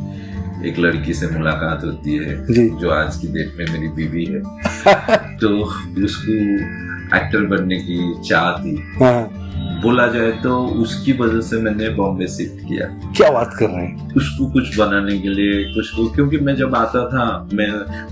एक 0.65 0.79
लड़की 0.79 1.15
से 1.15 1.27
मुलाकात 1.27 1.85
होती 1.85 2.17
है 2.17 2.47
जो। 2.81 2.91
आज 2.91 3.17
की 3.17 3.27
डेट 3.27 3.55
में 3.57 3.67
मेरी 3.73 3.89
बीवी 3.89 4.25
है। 4.25 4.41
तो 5.37 5.49
उसको 6.05 6.33
एक्टर 7.17 7.47
बनने 7.47 7.77
की 7.77 8.29
चाह 8.29 8.63
थी 8.63 8.77
हाँ। 9.03 9.46
बोला 9.67 10.07
जाए 10.07 10.31
तो 10.31 10.67
उसकी 10.67 11.13
वजह 11.13 11.41
से 11.41 11.57
मैंने 11.57 11.89
बॉम्बे 11.89 12.27
शिफ्ट 12.27 12.69
किया। 12.69 12.87
क्या 13.17 13.31
बात 13.31 13.55
कर 13.59 13.67
रहे 13.67 13.87
हैं? 13.87 14.15
उसको 14.15 14.47
कुछ 14.47 14.79
बनाने 14.79 15.19
के 15.19 15.29
लिए 15.29 15.65
कुछ 15.75 16.15
क्योंकि 16.15 16.39
मैं 16.39 16.57
जब 16.57 16.75
आता 16.75 17.07
था 17.09 17.49
मैं 17.55 17.71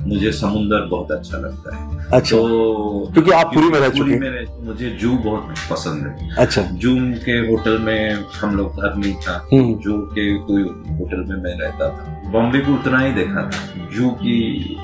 मुझे 0.09 0.33
समुंदर 0.33 0.81
बहुत 0.81 1.13
अच्छा 1.13 1.39
लगता 1.39 1.77
है। 1.77 2.07
अच्छा। 2.13 2.37
तो 2.37 3.11
क्योंकि 3.13 3.31
आप 3.31 3.55
पूरी 3.55 3.67
में 3.67 3.81
रह 3.81 3.89
चुके 3.89 4.11
हैं। 4.11 4.67
मुझे 4.67 4.91
जू 4.91 5.13
बहुत 5.13 5.55
पसंद 5.71 6.07
है। 6.07 6.35
अच्छा। 6.39 6.63
जू 6.63 6.97
के 6.99 7.33
होटल 7.33 7.79
में 7.79 8.25
हम 8.35 8.57
लोग 8.57 8.83
घर 8.83 8.95
नहीं 8.95 9.15
था। 9.15 9.49
हम्म। 9.53 9.79
जू 9.79 9.99
के 9.99 10.39
कोई 10.39 10.63
होटल 10.95 11.25
में 11.29 11.43
मैं 11.43 11.61
रहता 11.61 11.89
था। 11.89 12.23
बॉम्बे 12.31 12.59
को 12.59 12.73
उतना 12.73 12.99
ही 12.99 13.13
देखा 13.13 13.43
था। 13.43 13.89
जू 13.97 14.09
की 14.09 14.77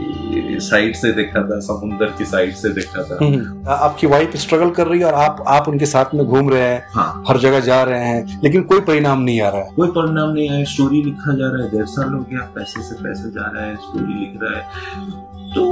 साइड 0.60 0.94
से 0.94 1.12
देखा 1.12 1.42
था 1.42 1.60
समुंदर 1.60 2.06
की 2.06 2.24
साइड 2.24 2.54
से 2.54 2.68
देखा 2.68 3.02
था। 3.02 3.18
हम्म। 3.22 3.68
आपकी 3.68 4.06
वाइफ 4.06 4.36
स्ट्रगल 4.36 4.70
कर 4.70 4.86
रही 4.86 5.00
है 5.00 5.06
और 5.06 5.14
आप 5.14 5.44
आप 5.48 5.68
उनके 5.68 5.86
साथ 5.86 6.14
में 6.14 6.24
घूम 6.26 6.50
रहे 6.50 6.59
हैं 6.62 6.86
हाँ। 6.94 7.22
हर 7.28 7.38
जगह 7.38 7.60
जा 7.60 7.82
रहे 7.82 8.04
हैं 8.04 8.40
लेकिन 8.44 8.62
कोई 8.62 8.80
परिणाम 8.80 9.20
नहीं 9.22 9.40
आ 9.40 9.48
रहा 9.48 9.60
है। 9.60 9.72
कोई 9.76 9.88
परिणाम 9.88 10.30
नहीं 10.30 10.48
आया 10.50 10.64
स्टोरी 10.64 11.02
लिखा 11.02 11.34
जा 11.34 11.50
रहा 11.50 11.64
है 11.64 11.70
डेढ़ 11.70 11.86
साल 11.86 12.12
हो 12.14 12.20
गया 12.30 12.50
पैसे 12.54 12.82
से 12.82 13.02
पैसे 13.02 13.30
जा 13.30 13.50
रहा 13.54 13.64
है 13.64 13.76
स्टोरी 13.76 14.20
लिख 14.20 14.38
रहा 14.42 14.58
है। 14.58 15.52
तो 15.54 15.64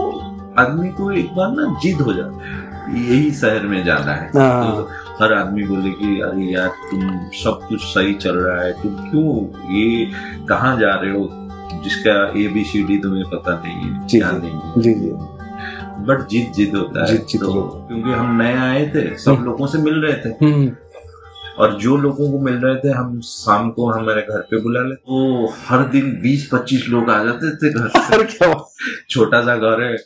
आदमी 0.58 0.88
को 0.88 1.10
एक 1.12 1.34
बार 1.34 1.50
ना 1.50 1.78
जिद 1.82 2.00
हो 2.00 2.12
जाता 2.12 2.46
है 2.46 2.66
यही 3.00 3.30
शहर 3.32 3.66
में 3.66 3.84
जाना 3.84 4.12
है। 4.12 4.30
हाँ। 4.36 4.76
तो 4.76 4.88
हर 5.20 5.32
आदमी 5.32 5.64
बोले 5.64 5.90
कि 5.90 6.20
अरे 6.20 6.44
यार 6.44 6.68
तुम 6.90 7.00
सब 7.34 7.60
कुछ 7.68 7.82
सही 7.84 8.14
चल 8.14 8.36
रहा 8.36 8.62
है 8.62 8.72
तुम 8.72 8.94
क्यों 9.10 9.34
ये 9.76 10.10
कहाँ 10.48 10.78
जा 10.80 10.94
रहे 10.94 11.10
हो? 11.10 11.28
जिसका 11.84 12.12
ए 12.40 12.46
बी 12.48 12.64
सी 12.64 12.82
डी 12.84 12.96
तुम्हें 12.98 13.24
पता 13.30 13.52
नहीं 13.64 13.74
है 13.74 14.06
क्या। 14.10 14.30
नहीं 14.30 14.50
है? 14.50 14.82
जी 14.82 14.94
जी। 14.94 15.10
बट 16.08 16.28
जीत 16.28 16.52
जीत 16.52 16.74
होता 16.74 17.00
है। 17.00 17.06
जीत 17.06 17.26
जीत 17.26 17.40
तो 17.40 17.52
क्योंकि 17.88 18.10
हम 18.10 18.42
नए 18.42 18.56
आए 18.56 18.92
थे 18.94 19.16
सब 19.18 19.32
हम्म। 19.32 19.44
लोगों 19.44 19.66
से 19.66 19.78
मिल 19.78 19.94
रहे 19.94 20.14
थे। 20.14 20.28
हम्म। 20.28 20.72
और 21.58 21.72
जो 21.74 21.96
लोगों 21.96 22.30
को 22.32 22.38
मिल 22.38 22.54
रहे 22.54 22.76
थे 22.76 22.88
हम 22.88 23.20
शाम 23.20 23.70
को 23.70 23.90
हमारे 23.90 24.22
घर 24.22 24.40
पे 24.40 24.60
बुला 24.62 24.80
ले 24.80 24.94
तो 24.94 25.52
हर 25.68 25.82
दिन 25.84 26.12
बीस 26.22 26.48
पच्चीस 26.52 26.86
लोग 26.88 27.10
आ 27.10 27.24
जाते 27.24 27.56
थे 27.56 27.70
घर 27.70 28.54
छोटा 29.10 29.40
सा 29.40 29.56
घर 29.56 29.82
है 29.82 29.96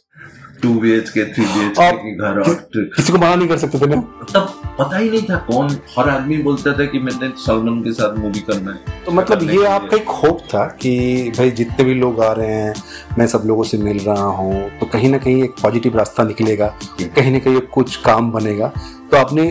two 0.63 0.75
B 0.81 0.93
H 0.93 1.09
K 1.11 1.25
three 1.35 1.45
B 1.45 1.67
H 1.67 1.79
K 1.79 2.15
घर 2.17 2.41
और 2.41 2.55
किसी 2.75 3.13
को 3.13 3.19
मना 3.19 3.35
नहीं 3.35 3.49
कर 3.49 3.59
सकते 3.59 3.79
थे 3.79 3.87
ना? 3.87 4.01
तब 4.33 4.53
पता 4.79 4.97
ही 4.97 5.11
नहीं 5.11 5.23
था 5.23 5.37
कौन। 5.49 5.77
हर 5.97 6.09
आदमी 6.09 6.37
बोलता 6.43 6.73
था 6.79 6.85
कि 6.87 6.99
मैंने 7.01 7.29
सलमान 7.39 7.81
के 7.83 7.93
साथ 7.93 8.17
मूवी 8.19 8.41
करना 8.41 8.73
है। 8.73 9.05
तो 9.05 9.13
मतलब 9.13 9.51
ये 9.51 9.65
आपका 9.67 9.97
एक 9.97 10.09
होप 10.23 10.41
था 10.55 10.65
कि 10.81 11.33
भाई 11.39 11.51
जितने 11.53 11.85
भी 11.85 11.95
लोग 11.95 12.23
आ 12.25 12.33
रहे 12.33 12.55
हैं 12.55 12.75
मैं 13.19 13.27
सब 13.27 13.43
लोगों 13.47 13.65
से 13.65 13.79
मिल 13.79 13.99
रहा 13.99 14.25
हूँ 14.39 14.69
तो 14.81 14.87
कहीं 14.87 15.11
ना 15.11 15.19
कहीं 15.19 15.43
एक 15.45 15.55
पॉजिटिव 15.63 15.97
रास्ता 15.99 16.25
निकलेगा 16.25 16.75
कहीं 17.01 17.33
ना 17.33 17.39
कहीं 17.39 17.61
कुछ 17.75 17.97
काम 18.05 18.31
बनेगा। 18.33 18.73
तो 19.11 19.17
आपने 19.17 19.47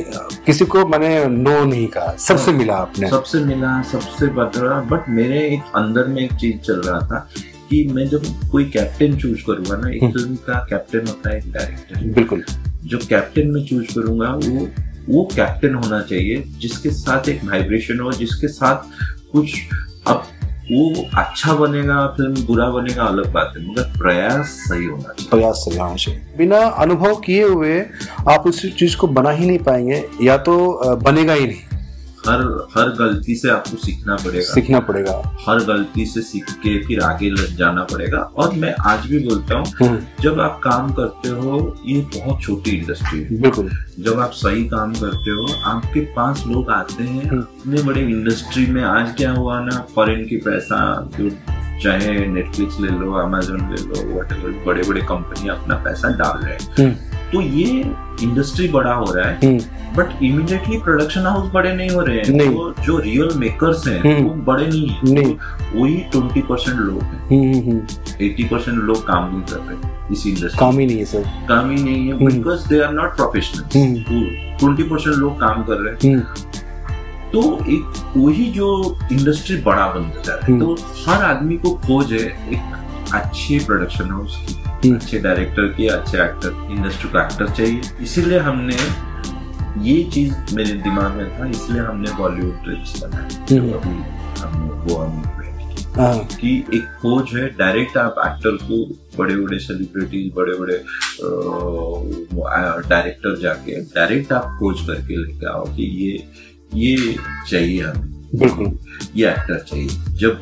किसी 0.45 0.65
को 0.65 0.85
मैंने 0.87 1.09
नो 1.27 1.63
नहीं 1.65 1.87
कहा 1.87 2.15
सबसे 2.19 2.51
मिला 2.51 2.75
आपने। 2.75 3.09
सबसे 3.09 3.39
मिला 3.45 3.81
सबसे 3.91 4.27
बदला 4.37 4.79
बट 4.91 5.09
मेरे 5.09 5.39
एक 5.47 5.75
अंदर 5.75 6.07
में 6.07 6.21
एक 6.21 6.33
चीज़ 6.33 6.57
चल 6.57 6.81
रहा 6.81 6.99
था 7.01 7.27
कि 7.71 7.83
मैं 7.93 8.07
जब 8.09 8.23
कोई 8.51 8.63
कैप्टन 8.69 9.15
चूज़ 9.17 9.43
करूँगा 9.47 9.75
ना 9.77 9.89
एक 9.89 10.03
हम्म। 10.03 10.13
फ़िल्म 10.13 10.35
का 10.47 10.59
कैप्टन 10.69 11.07
होता 11.07 11.29
है 11.29 11.37
एक 11.37 11.51
डायरेक्टर 11.51 12.07
बिल्कुल। 12.13 12.43
जो 12.85 12.97
कैप्टन 13.09 13.47
में 13.47 13.63
चूज़ 13.65 13.93
करूँगा 13.95 14.33
वो 14.45 14.67
वो 15.09 15.23
कैप्टन 15.35 15.73
होना 15.75 16.01
चाहिए 16.01 16.43
जिसके 16.59 16.89
साथ 16.91 17.29
एक 17.29 17.43
वाइब्रेशन 17.45 17.99
हो 17.99 18.11
जिसके 18.11 18.47
साथ 18.47 18.83
कुछ 19.31 19.55
अब 20.07 20.23
वो 20.71 21.05
अच्छा 21.17 21.53
बनेगा 21.53 22.05
फ़िल्म 22.17 22.45
बुरा 22.45 22.69
बनेगा 22.69 23.03
अलग 23.03 23.31
बात 23.33 23.53
है 23.57 23.63
मगर 23.69 23.83
प्रयास 23.97 24.49
सही 24.67 24.85
होना 24.85 25.13
चाहिए। 25.13 25.29
प्रयास 25.29 25.63
सही 25.65 25.75
जाना 25.75 25.95
चाहिए। 25.95 26.21
बिना 26.37 26.57
अनुभव 26.83 27.15
किए 27.25 27.43
हुए 27.43 27.79
आप 28.29 28.43
उस 28.47 28.61
चीज़ 28.77 28.97
को 28.97 29.07
बना 29.17 29.29
ही 29.31 29.45
नहीं 29.47 29.59
पाएँगे 29.59 30.03
या 30.21 30.37
तो 30.47 30.55
बनेगा 30.95 31.33
ही 31.33 31.47
नहीं। 31.47 31.70
हर 32.27 32.41
हर 32.77 32.89
गलती 32.95 33.35
से 33.35 33.49
आपको 33.49 33.77
सीखना 33.77 34.15
पड़ेगा। 34.15 34.53
सीखना 34.53 34.79
पड़ेगा। 34.79 35.11
हर 35.47 35.63
गलती 35.65 36.05
से 36.05 36.21
सीख 36.21 36.51
के 36.63 36.77
फिर 36.87 36.99
आगे 37.03 37.29
जाना 37.55 37.83
पड़ेगा। 37.83 38.17
और 38.37 38.53
मैं 38.55 38.73
आज 38.87 39.05
भी 39.05 39.19
बोलता 39.19 39.57
हूँ 39.57 39.65
हम्म, 39.81 39.99
जब 40.21 40.39
आप 40.39 40.59
काम 40.63 40.91
करते 40.93 41.29
हो 41.29 41.59
ये 41.85 41.99
बहुत 42.15 42.41
छोटी 42.41 42.71
इंडस्ट्री 42.71 43.19
है। 43.19 43.41
बिल्कुल। 43.41 43.69
जब 43.99 44.19
आप 44.19 44.31
सही 44.33 44.63
काम 44.69 44.93
करते 44.93 45.31
हो 45.31 45.47
आपके 45.65 45.99
पास 46.15 46.43
लोग 46.47 46.69
आते 46.71 47.03
हैं 47.03 47.29
हम्म। 47.29 47.39
इतने 47.39 47.81
बड़े 47.83 48.01
इंडस्ट्री 48.01 48.65
में 48.65 48.83
आज 48.83 49.15
क्या 49.17 49.31
हुआ 49.31 49.59
ना 49.61 49.85
फॉरेन 49.95 50.25
की 50.27 50.37
पैसा 50.45 50.79
जो 51.19 51.29
चाहे 51.83 52.25
नेटफ्लिक्स 52.27 52.79
ले 52.79 52.89
लो 52.89 53.13
अमेजोन 53.21 53.69
ले 53.69 53.81
लो 53.83 54.19
वट 54.19 54.33
बड़े 54.65 54.83
बड़े 54.83 55.01
कंपनी 55.01 55.49
अपना 55.49 55.75
पैसा 55.83 56.09
डाल 56.17 56.43
रहे 56.43 56.53
हैं। 56.53 56.73
हम्म, 56.79 57.10
तो 57.33 57.41
ये 57.41 57.65
इंडस्ट्री 58.23 58.67
बड़ा 58.67 58.93
हो 58.93 59.13
रहा 59.13 59.29
है 59.29 59.35
hmm, 59.35 59.59
but 59.95 60.23
immediately 60.23 60.77
production 60.77 61.21
house 61.21 61.51
बड़े 61.53 61.73
नहीं 61.75 61.89
हो 61.89 62.01
रहे 62.01 62.17
हैं। 62.17 62.25
तो 62.25 62.73
जो 62.83 62.97
रियल 62.97 63.29
मेकर्स 63.35 63.87
हैं 63.87 63.99
हम्म। 64.01 64.27
वो 64.27 64.35
बड़े 64.43 64.67
नहीं 64.67 64.89
है। 64.89 65.13
नहीं। 65.13 65.35
वही 65.75 65.95
ट्वेंटी 66.11 66.41
परसेंट 66.41 66.77
लोग 66.79 67.03
हैं। 67.03 67.21
हम्म, 67.21 67.59
हम्म, 67.59 67.71
हम्म, 67.71 68.25
एटी 68.25 68.43
परसेंट 68.43 68.77
लोग 68.77 69.07
काम 69.07 69.31
नहीं 69.31 69.41
कर 69.41 69.57
रहे 69.57 70.13
इस 70.13 70.27
इंडस्ट्री 70.27 70.59
काम 70.59 70.79
ही 70.79 70.85
नहीं 70.85 70.97
है 70.97 71.05
सर 71.05 71.23
काम 71.49 71.69
ही 71.71 71.83
नहीं 71.83 72.07
है 72.07 72.13
हम्म। 72.13 72.25
Because 72.25 72.67
they 72.67 72.81
are 72.81 72.93
not 72.93 73.15
professional 73.15 73.79
hmm, 73.79 73.95
twenty 74.57 74.83
percent 74.83 75.15
लोग 75.15 75.39
काम 75.39 75.63
कर 75.63 75.75
रहे 75.75 75.93
हैं। 75.93 76.15
हम्म, 76.15 76.51
तो 77.31 77.57
एक 77.65 78.13
वही 78.17 78.45
जो 78.51 78.97
इंडस्ट्री 79.11 79.57
बड़ा 79.57 79.87
बनता 79.87 80.21
जा 80.21 80.33
रहा 80.33 80.45
है। 80.45 80.53
हम्म। 80.53 80.65
तो 80.65 80.77
हर 81.07 81.23
आदमी 81.23 81.57
को 81.57 81.69
खोज 81.69 82.13
है 82.13 82.25
एक 82.53 82.77
अच्छे 83.13 83.59
प्रोडक्शन 83.59 84.09
हाउस 84.11 84.37
की। 84.37 84.53
हम्म। 84.53 84.60
अच्छे 84.89 85.19
डायरेक्टर 85.19 85.67
की 85.67 85.87
अच्छे 85.87 86.17
एक्टर 86.17 86.67
इंडस्ट्री 86.71 87.09
का 87.09 87.23
एक्टर 87.25 87.47
चाहिए। 87.47 87.81
इसीलिए 88.01 88.39
हमने 88.39 88.77
ये 89.81 90.03
चीज़ 90.03 90.55
मेरे 90.55 90.73
दिमाग 90.83 91.11
में 91.13 91.39
था 91.39 91.45
इसलिए 91.49 91.81
हमने 91.81 92.11
बॉलीवुड 92.11 92.63
ट्रिप्स 92.63 93.03
बनाया। 93.03 93.27
अभी 93.61 94.03
हम 94.93 96.25
कि 96.31 96.51
एक 96.73 96.83
खोज 96.99 97.33
है 97.35 97.47
डायरेक्ट 97.49 97.97
आप 97.97 98.15
एक्टर 98.25 98.57
को 98.61 98.77
बड़े 99.17 99.35
बड़े 99.35 99.59
सेलिब्रिटीज 99.59 100.31
बड़े 100.35 100.53
बड़े 100.59 100.77
डायरेक्टर 102.89 103.39
जाके 103.41 103.81
डायरेक्ट 103.81 104.31
आप 104.33 104.45
खोज 104.59 104.81
करके 104.87 105.17
लेके 105.17 105.45
आओ 105.45 105.65
कि 105.65 105.83
ये 106.03 106.27
ये 106.75 107.15
चाहिए 107.49 107.81
हमें। 107.81 108.09
बिल्कुल। 108.35 108.77
ये 109.15 109.29
एक्टर 109.29 109.59
चाहिए। 109.69 109.89
जब 110.19 110.39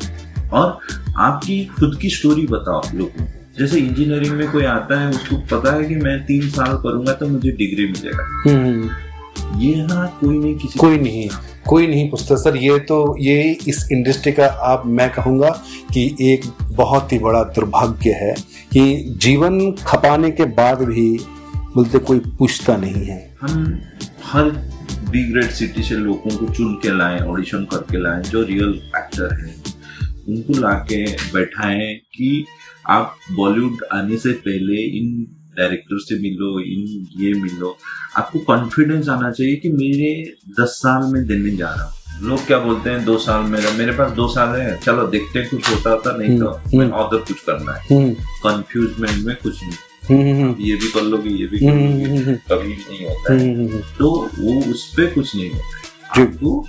और 0.52 0.78
आपकी 1.18 1.64
खुद 1.78 1.98
की 2.02 2.10
स्टोरी 2.10 2.46
बताओ 2.46 2.82
लोगों 2.94 3.24
को। 3.24 3.39
जैसे 3.58 3.78
इंजीनियरिंग 3.78 4.34
में 4.36 4.50
कोई 4.52 4.64
आता 4.64 5.00
है 5.00 5.08
उसको 5.10 5.36
पता 5.50 5.74
है 5.76 5.84
कि 5.84 5.94
मैं 5.96 6.18
तीन 6.26 6.48
साल 6.50 6.76
करूँगा 6.82 7.12
तो 7.12 7.28
मुझे 7.28 7.50
डिग्री 7.52 7.86
मिलेगा। 7.86 8.24
हम्म, 8.42 8.90
ये 9.60 9.74
ना 9.76 10.04
कोई 10.20 10.38
नहीं 10.38 10.54
किसी 10.58 10.78
कोई 10.78 10.98
नहीं 10.98 11.28
कोई 11.66 11.86
नहीं 11.86 12.08
पूछता। 12.10 12.36
सर 12.36 12.56
ये 12.56 12.78
तो 12.88 13.16
ये 13.20 13.42
इस 13.68 13.86
इंडस्ट्री 13.92 14.32
का 14.32 14.46
आप 14.66 14.82
मैं 14.88 15.08
कहूँगा 15.12 15.50
कि 15.92 16.04
एक 16.22 16.44
बहुत 16.72 17.12
ही 17.12 17.18
बड़ा 17.18 17.42
दुर्भाग्य 17.56 18.12
है 18.12 18.34
कि 18.72 19.14
जीवन 19.22 19.60
खपाने 19.86 20.30
के 20.30 20.44
बाद 20.54 20.82
भी 20.82 21.10
बोलते 21.74 21.98
कोई 22.00 22.18
पूछता 22.38 22.76
नहीं 22.76 23.04
है। 23.06 23.18
हम 23.42 23.80
हर 24.24 24.50
बी 25.10 25.24
ग्रेड 25.32 25.50
सिटी 25.50 25.82
से 25.82 25.94
लोगों 25.96 26.36
को 26.36 26.52
चुन 26.54 26.74
के 26.82 26.96
लाएँ 26.98 27.20
ऑडिशन 27.20 27.64
करके 27.64 28.02
लाएँ 28.02 28.22
जो 28.22 28.42
रियल 28.42 28.80
एक्टर 28.96 29.34
हैं 29.34 29.54
उनको 30.28 30.60
लाके 30.60 31.04
बैठाएँ 31.32 31.94
कि 32.14 32.44
आप 32.90 33.16
बॉलीवुड 33.32 33.84
आने 33.92 34.16
से 34.16 34.32
पहले 34.46 34.82
इन 34.98 35.26
डायरेक्टर 35.58 35.98
से 35.98 36.18
मिलो 36.22 36.60
इन 36.60 37.06
ये 37.22 37.32
मिलो 37.42 37.76
आपको 38.16 38.38
कॉन्फिडेंस 38.38 39.08
आना 39.08 39.30
चाहिए 39.30 39.56
कि 39.56 39.68
मेरे 39.72 40.12
दस 40.60 40.78
साल 40.82 41.12
में 41.12 41.26
देने 41.26 41.56
जा 41.56 41.70
रहा 41.70 41.84
हूँ। 41.84 42.28
लोग 42.28 42.46
क्या 42.46 42.58
बोलते 42.58 42.90
हैं 42.90 43.04
दो 43.04 43.18
साल 43.18 43.42
मेरा 43.42 43.70
मेरे 43.70 43.92
पास 43.92 44.10
दो 44.12 44.28
साल 44.28 44.60
है 44.60 44.76
चलो 44.78 45.06
देखते 45.06 45.38
हैं 45.38 45.48
कुछ 45.50 45.70
होता 45.70 45.90
होता 45.90 46.16
नहीं 46.16 46.38
तो 46.38 46.48
हम्म, 46.48 46.78
मैं 46.78 46.84
हम्म। 46.86 46.96
ऑर्डर 46.96 47.18
कुछ 47.18 47.40
करना 47.40 47.72
है। 47.72 47.84
हम्म, 47.92 48.12
कंफ्यूजमेंट 48.46 49.24
में 49.26 49.36
कुछ 49.36 49.62
नहीं। 49.62 49.72
हम्म, 50.10 50.42
हम्म, 50.42 50.62
ये 50.62 50.74
भी 50.76 50.88
कर 50.88 51.02
लोगे 51.02 51.30
ये 51.30 51.46
भी 51.46 51.58
कर 51.58 51.66
हम्म, 51.66 52.00
लोगे 52.00 52.04
हम्म, 52.04 52.34
कभी 52.50 52.68
भी 52.68 52.84
नहीं 52.90 53.06
होता 53.06 53.32
है। 53.32 53.38
हम्म, 53.40 53.68
हम्म, 53.68 53.80
तो 53.98 54.10
वो 54.38 54.70
उस 54.70 54.94
पर 54.96 55.06
कुछ 55.06 55.36
नहीं 55.36 55.50
होता 55.50 56.20
है। 56.20 56.26
आपको 56.26 56.60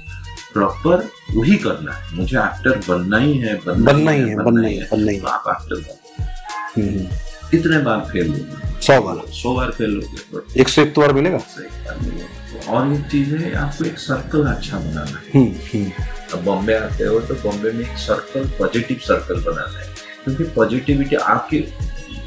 प्रॉपर 0.53 1.07
वही 1.35 1.55
करना 1.55 1.91
है। 1.91 2.15
मुझे 2.15 2.37
एक्टर 2.37 2.81
बनना 2.89 3.17
ही 3.17 3.37
है 3.37 3.55
बनना 3.65 3.91
ही 4.11 4.21
है 4.21 4.35
बनना 4.35 4.67
ही 4.67 4.75
है 4.77 4.87
बनना 4.91 5.11
ही 5.11 5.19
तो 5.19 5.27
आप 5.27 5.43
एक्टर 5.49 5.75
बनो। 5.75 5.93
हम्म, 5.93 6.00
कितने 6.77 7.77
बार 7.77 7.99
फेल 7.99 8.27
होगे 8.29 8.81
सौ 8.81 9.01
बार। 9.01 9.31
सौ 9.31 9.53
बार 9.55 9.71
फेल 9.71 9.95
बट 10.33 10.57
एक 10.57 10.69
सौ 10.69 10.81
एक 10.81 10.93
तो 10.93 11.01
बार 11.01 11.13
मिलेगा। 11.13 11.37
तो 11.37 12.71
और 12.71 12.93
एक 12.93 13.01
चीज़ 13.01 13.35
है 13.35 13.55
आपको 13.55 13.85
एक 13.85 13.97
सर्कल 13.97 14.45
अच्छा 14.45 14.77
बनाना 14.77 15.01
है। 15.01 15.31
हम्म, 15.35 15.51
हम्म, 15.73 15.91
अब 16.33 16.43
बॉम्बे 16.43 16.73
आते 16.73 17.03
हो 17.03 17.19
तो 17.19 17.33
बॉम्बे 17.33 17.71
में 17.71 17.91
एक 17.91 17.97
सर्कल 17.97 18.49
पॉजिटिव 18.59 18.97
सर्कल 18.97 19.35
बनाना 19.35 19.79
है। 19.79 19.87
क्योंकि 20.23 20.43
पॉजिटिविटी 20.43 21.15
आपके 21.15 21.63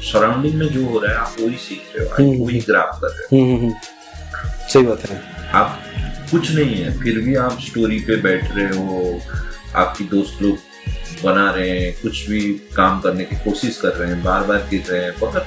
सराउंडिंग 0.01 0.55
में 0.55 0.67
जो 0.67 0.85
हो 0.85 0.99
रहा 0.99 1.11
है 1.11 1.17
आप 1.17 1.35
वही 1.39 1.55
सीख 1.55 1.83
रहे 1.95 2.05
हो 2.07 2.13
आप 2.13 2.21
हम्म। 2.21 2.45
वही 2.45 2.59
ग्राफ 2.59 2.99
कर 3.01 3.07
रहे 3.07 3.39
हो। 3.39 3.45
हम्म, 3.45 3.65
हम्म, 3.65 3.73
सही 4.67 4.83
बात 4.83 5.09
है। 5.09 5.21
आप 5.53 5.81
कुछ 6.31 6.51
नहीं 6.51 6.75
है 6.75 6.99
फिर 6.99 7.17
भी 7.19 7.35
आप 7.35 7.57
स्टोरी 7.61 7.99
पे 7.99 8.15
बैठ 8.15 8.55
रहे 8.55 8.65
हो 8.65 9.19
आपकी 9.75 10.03
दोस्त 10.03 10.41
लोग 10.41 10.57
बना 11.23 11.49
रहे 11.51 11.69
हैं 11.69 11.93
कुछ 12.01 12.27
भी 12.29 12.41
काम 12.75 12.99
करने 13.01 13.23
की 13.23 13.35
कोशिश 13.43 13.77
कर 13.77 13.95
रहे 13.95 14.11
हैं 14.11 14.23
बार 14.23 14.43
बार 14.43 14.67
गिर 14.69 14.83
रहे 14.89 15.03
हैं 15.03 15.13
मगर 15.23 15.45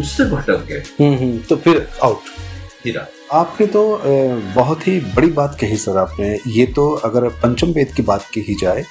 उससे 0.00 0.24
भटक 0.26 0.66
गए। 0.68 0.82
हम्म, 1.00 1.16
हम्म, 1.16 1.38
तो 1.38 1.56
फिर 1.56 1.88
आउट 2.02 2.38
हीरा 2.84 3.06
आपने 3.32 3.66
तो 3.66 3.82
बहुत 4.54 4.86
ही 4.86 4.98
बड़ी 5.16 5.30
बात 5.30 5.56
कही 5.60 5.76
सर 5.76 5.96
आपने। 5.96 6.28
ये 6.46 6.64
तो 6.66 6.88
अगर 7.04 7.28
पंचम 7.42 7.72
वेद 7.72 7.92
की 7.94 8.02
बात 8.02 8.24
की 8.34 8.54
जाए 8.62 8.84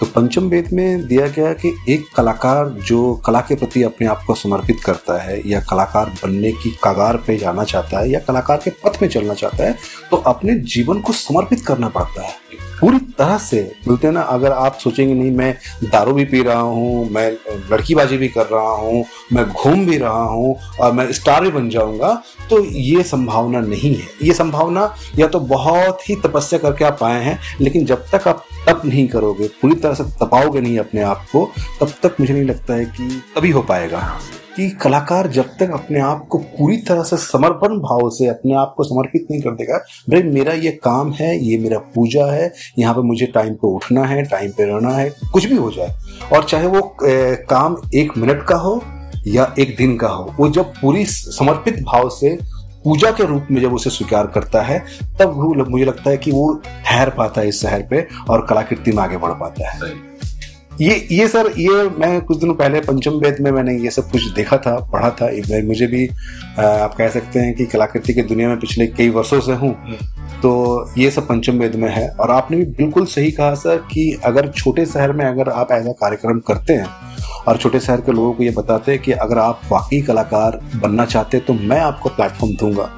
तो 0.00 0.06
पंचम 0.06 0.48
वेद 0.48 0.68
में 0.72 1.06
दिया 1.06 1.26
गया 1.28 1.52
कि 1.54 1.74
एक 1.88 2.06
कलाकार 2.16 2.68
जो 2.86 3.14
कला 3.26 3.40
के 3.40 3.54
प्रति 3.54 3.82
अपने 3.82 4.06
आप 4.06 4.24
को 4.26 4.34
समर्पित 4.34 4.80
करता 4.84 5.18
है 5.22 5.40
या 5.48 5.60
कलाकार 5.70 6.10
बनने 6.22 6.52
की 6.52 6.70
कगार 6.84 7.16
पे 7.16 7.36
जाना 7.36 7.64
चाहता 7.64 8.00
है 8.00 8.10
या 8.10 8.18
कलाकार 8.18 8.60
के 8.64 8.70
पथ 8.84 9.02
में 9.02 9.08
चलना 9.08 9.34
चाहता 9.34 9.64
है 9.64 9.76
तो 10.10 10.16
अपने 10.16 10.54
जीवन 10.74 11.00
को 11.00 11.12
समर्पित 11.12 11.66
करना 11.66 11.88
पड़ता 11.88 12.22
है। 12.22 12.34
पूरी 12.82 12.98
तरह 13.18 13.36
से 13.38 13.60
बोलते 13.86 14.06
हैं 14.06 14.14
ना, 14.14 14.20
अगर 14.20 14.52
आप 14.52 14.78
सोचेंगे, 14.78 15.14
नहीं, 15.14 15.30
मैं 15.30 15.54
दारू 15.84 16.12
भी 16.12 16.24
पी 16.24 16.42
रहा 16.42 16.60
हूँ, 16.60 17.08
मैं 17.10 17.30
लड़कीबाजी 17.70 18.16
भी 18.16 18.28
कर 18.28 18.46
रहा 18.46 18.70
हूँ, 18.70 19.04
मैं 19.32 19.46
घूम 19.46 19.86
भी 19.86 19.98
रहा 19.98 20.24
हूँ 20.24 20.56
और 20.80 20.92
मैं 20.92 21.10
स्टार 21.12 21.42
भी 21.42 21.50
बन 21.50 21.68
जाऊँगा 21.70 22.12
तो 22.50 22.62
ये 22.64 23.02
संभावना 23.02 23.60
नहीं 23.60 23.94
है। 23.94 24.08
ये 24.22 24.34
संभावना 24.34 24.94
या 25.18 25.26
तो 25.26 25.40
बहुत 25.40 26.08
ही 26.08 26.16
तपस्या 26.24 26.58
करके 26.58 26.84
आप 26.84 27.02
आए 27.02 27.22
हैं, 27.24 27.38
लेकिन 27.60 27.84
जब 27.86 28.04
तक 28.12 28.28
आप 28.28 28.44
तप 28.68 28.82
नहीं 28.84 29.08
करोगे, 29.08 29.48
पूरी 29.62 29.74
तरह 29.74 29.94
से 29.94 30.04
तपाओगे 30.20 30.60
नहीं 30.60 30.78
अपने 30.78 31.02
आप 31.02 31.26
को, 31.32 31.50
तब 31.80 31.92
तक 32.02 32.20
मुझे 32.20 32.32
नहीं 32.34 32.44
लगता 32.44 32.74
है 32.74 32.84
कि 32.86 33.22
तभी 33.36 33.50
हो 33.50 33.62
पाएगा। 33.62 34.20
कि 34.56 34.70
कलाकार 34.70 35.26
जब 35.26 35.44
तक 35.44 35.70
अपने 35.70 36.00
आप 36.00 36.26
को 36.26 36.38
पूरी 36.38 36.76
तरह 36.76 37.02
से 37.02 37.16
समर्पण 37.16 37.68
भाव 37.68 38.10
से 38.10 38.26
अपने 38.26 38.54
आप 38.54 38.74
को 38.76 38.84
समर्पित 38.84 39.26
नहीं 39.30 39.40
कर 39.42 39.50
देगा 39.50 39.78
भाई 40.10 40.22
मेरा 40.22 40.52
ये 40.52 40.70
काम 40.70 41.12
है 41.12 41.44
ये 41.44 41.58
मेरा 41.58 41.78
पूजा 41.78 42.26
है 42.26 42.52
यहाँ 42.78 42.94
पे 42.94 43.00
मुझे 43.00 43.26
टाइम 43.26 43.54
पे 43.54 43.68
उठना 43.68 44.04
है 44.04 44.22
टाइम 44.22 44.50
पे 44.50 44.64
रहना 44.64 44.90
है 44.90 45.14
कुछ 45.32 45.46
भी 45.46 45.56
हो 45.56 45.70
जाए। 45.70 45.96
और 46.32 46.44
चाहे 46.44 46.66
वो 46.66 46.96
ए, 47.06 47.34
काम 47.50 47.76
एक 47.94 48.18
मिनट 48.18 48.42
का 48.42 48.56
हो 48.56 48.82
या 49.26 49.54
एक 49.58 49.76
दिन 49.76 49.96
का 49.96 50.08
हो 50.08 50.34
वो 50.40 50.48
जब 50.48 50.64
पूरी 50.64 51.04
समर्पित 51.06 51.82
भाव 51.82 52.08
से 52.08 52.38
पूजा 52.84 53.10
के 53.10 53.24
रूप 53.24 53.46
में 53.50 53.60
जब 53.60 53.74
उसे 53.74 53.90
स्वीकार 53.90 54.26
करता 54.26 54.62
है 54.62 54.84
तब 55.18 55.32
वो 55.36 55.64
मुझे 55.70 55.84
लगता 55.84 56.10
है 56.10 56.16
कि 56.16 56.30
वो 56.30 56.62
ठहर 56.84 57.10
पाता 57.10 57.40
है 57.40 57.48
इस 57.48 57.62
शहर 57.62 57.82
पे 57.82 58.06
और 58.30 58.46
कलाकृति 58.46 58.92
में 58.92 59.02
आगे 59.02 59.16
बढ़ 59.16 59.30
पाता 59.30 59.70
है। 59.70 60.11
ये 60.80 60.94
ये 61.10 61.26
सर 61.28 61.46
ये 61.58 61.82
मैं 61.98 62.20
कुछ 62.20 62.38
दिनों 62.38 62.54
पहले 62.54 62.80
पंचम 62.80 63.14
वेद 63.14 63.36
में 63.40 63.50
मैंने 63.52 63.74
ये 63.78 63.90
सब 63.90 64.10
कुछ 64.10 64.24
देखा 64.32 64.56
था 64.56 64.74
पढ़ा 64.92 65.10
था। 65.10 65.26
मुझे 65.66 65.86
भी 65.86 66.06
आप 66.58 66.94
कह 66.94 67.08
सकते 67.08 67.40
हैं 67.40 67.54
कि 67.54 67.66
कलाकृति 67.66 68.14
की 68.14 68.22
दुनिया 68.22 68.48
में 68.48 68.58
पिछले 68.60 68.86
कई 68.86 69.08
वर्षों 69.08 69.40
से 69.40 69.52
हूँ। 69.52 69.74
तो 70.42 70.52
ये 70.98 71.10
सब 71.10 71.26
पंचम 71.28 71.58
वेद 71.58 71.74
में 71.74 71.88
है। 71.90 72.08
और 72.10 72.30
आपने 72.30 72.56
भी 72.56 72.64
बिल्कुल 72.64 73.06
सही 73.06 73.30
कहा 73.30 73.54
सर 73.54 73.76
कि 73.92 74.10
अगर 74.24 74.48
छोटे 74.48 74.86
शहर 74.86 75.12
में 75.12 75.24
अगर 75.24 75.48
आप 75.48 75.72
ऐसा 75.72 75.92
कार्यक्रम 75.92 76.38
करते 76.38 76.72
हैं 76.72 76.88
और 77.48 77.56
छोटे 77.56 77.80
शहर 77.80 78.00
के 78.00 78.12
लोगों 78.12 78.32
को 78.32 78.42
ये 78.42 78.50
बताते 78.50 78.92
हैं 78.92 79.02
कि 79.02 79.12
अगर 79.12 79.38
आप 79.38 79.60
वाकई 79.70 80.00
कलाकार 80.00 80.60
बनना 80.76 81.04
चाहते 81.04 81.36
हैं 81.36 81.46
तो 81.46 81.54
मैं 81.54 81.80
आपको 81.80 82.08
प्लेटफॉर्म 82.08 82.54
दूँगा। 82.54 82.90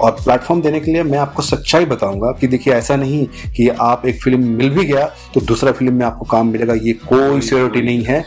और 0.00 0.10
प्लेटफॉर्म 0.14 0.62
देने 0.62 0.80
के 0.80 0.92
लिए 0.92 1.02
मैं 1.02 1.18
आपको 1.18 1.42
सच्चाई 1.42 1.84
बताऊँगा 1.86 2.30
कि 2.40 2.46
देखिए 2.46 2.74
ऐसा 2.74 2.96
नहीं 2.96 3.26
कि 3.56 3.68
आप 3.80 4.06
एक 4.06 4.22
फ़िल्म 4.22 4.48
मिल 4.48 4.70
भी 4.70 4.84
गया 4.84 5.04
तो 5.34 5.40
दूसरा 5.42 5.72
फ़िल्म 5.72 5.94
में 5.94 6.06
आपको 6.06 6.24
काम 6.26 6.48
मिलेगा। 6.48 6.74
ये 6.74 6.92
कोई 7.06 7.40
सिक्योरिटी 7.40 7.82
नहीं 7.82 8.04
है 8.04 8.24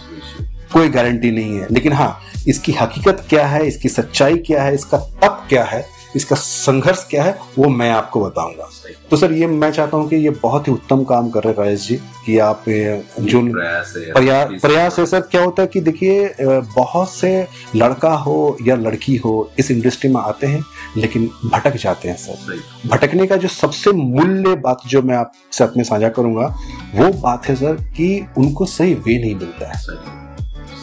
कोई 0.73 0.89
गारंटी 0.89 1.31
नहीं 1.31 1.57
है। 1.57 1.67
लेकिन 1.71 1.93
हाँ 1.93 2.19
इसकी 2.47 2.71
हकीकत 2.71 3.25
क्या 3.29 3.47
है 3.47 3.65
इसकी 3.67 3.89
सच्चाई 3.89 4.37
क्या 4.47 4.63
है 4.63 4.73
इसका 4.75 4.97
तप 4.97 5.45
क्या 5.49 5.63
है 5.63 5.85
इसका 6.15 6.35
संघर्ष 6.35 7.03
क्या 7.09 7.23
है 7.23 7.37
वो 7.57 7.69
मैं 7.69 7.89
आपको 7.91 8.19
बताऊँगा। 8.21 8.69
तो 9.11 9.17
सर 9.17 9.31
ये 9.33 9.47
मैं 9.47 9.71
चाहता 9.71 9.97
हूँ 9.97 10.07
कि 10.09 10.15
ये 10.15 10.29
बहुत 10.43 10.67
ही 10.67 10.73
उत्तम 10.73 11.03
काम 11.03 11.29
कर 11.29 11.43
रहे 11.43 11.53
हैं 11.53 11.59
राजेश 11.59 11.87
जी 11.87 11.95
कि 12.25 12.37
आप 12.39 12.63
जो 12.67 13.41
प्रयास 13.43 13.93
है 13.97 14.11
प्रयास 14.13 14.49
प्रयास 14.61 14.99
है 14.99 15.05
सर 15.05 15.21
क्या 15.21 15.43
होता 15.43 15.61
है 15.61 15.67
कि 15.67 15.81
देखिए 15.81 16.33
बहुत 16.41 17.09
से 17.11 17.47
लड़का 17.75 18.13
हो 18.17 18.57
या 18.67 18.75
लड़की 18.75 19.15
हो 19.15 19.49
इस 19.59 19.71
इंडस्ट्री 19.71 20.09
में 20.09 20.21
आते 20.21 20.47
हैं 20.47 20.63
लेकिन 20.97 21.29
भटक 21.45 21.77
जाते 21.77 22.09
हैं 22.09 22.17
सर। 22.17 22.61
भटकने 22.87 23.27
का 23.27 23.35
जो 23.35 23.47
सबसे 23.47 23.91
मूल्य 23.91 24.55
बात 24.55 24.77
जो 24.87 25.01
मैं 25.01 25.17
आपसे 25.17 25.57
साथ 25.57 25.77
में 25.77 25.83
साझा 25.83 26.09
करूँगा 26.09 26.57
वो 26.95 27.13
बात 27.13 27.45
है 27.45 27.55
सर 27.55 27.73
कि 27.73 28.27
उनको 28.37 28.65
सही 28.65 28.93
वे 28.93 29.21
नहीं 29.21 29.35
मिलता 29.35 29.67
है। 29.67 29.79
सही। 29.79 30.23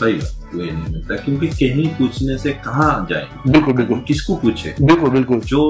सही 0.01 0.13
बात। 0.13 0.40
वे 0.55 0.71
नहीं 0.71 0.93
मिलता 0.93 1.17
क्योंकि 1.17 1.47
कहीं 1.49 1.87
पूछने 1.95 2.37
से 2.39 2.53
कहाँ 2.65 3.07
जाए? 3.11 3.27
बिल्कुल 3.47 3.75
बिल्कुल। 3.75 4.01
किसको 4.09 4.35
पूछे? 4.37 4.75
बिल्कुल 4.83 5.11
बिल्कुल। 5.11 5.41
जो 5.41 5.63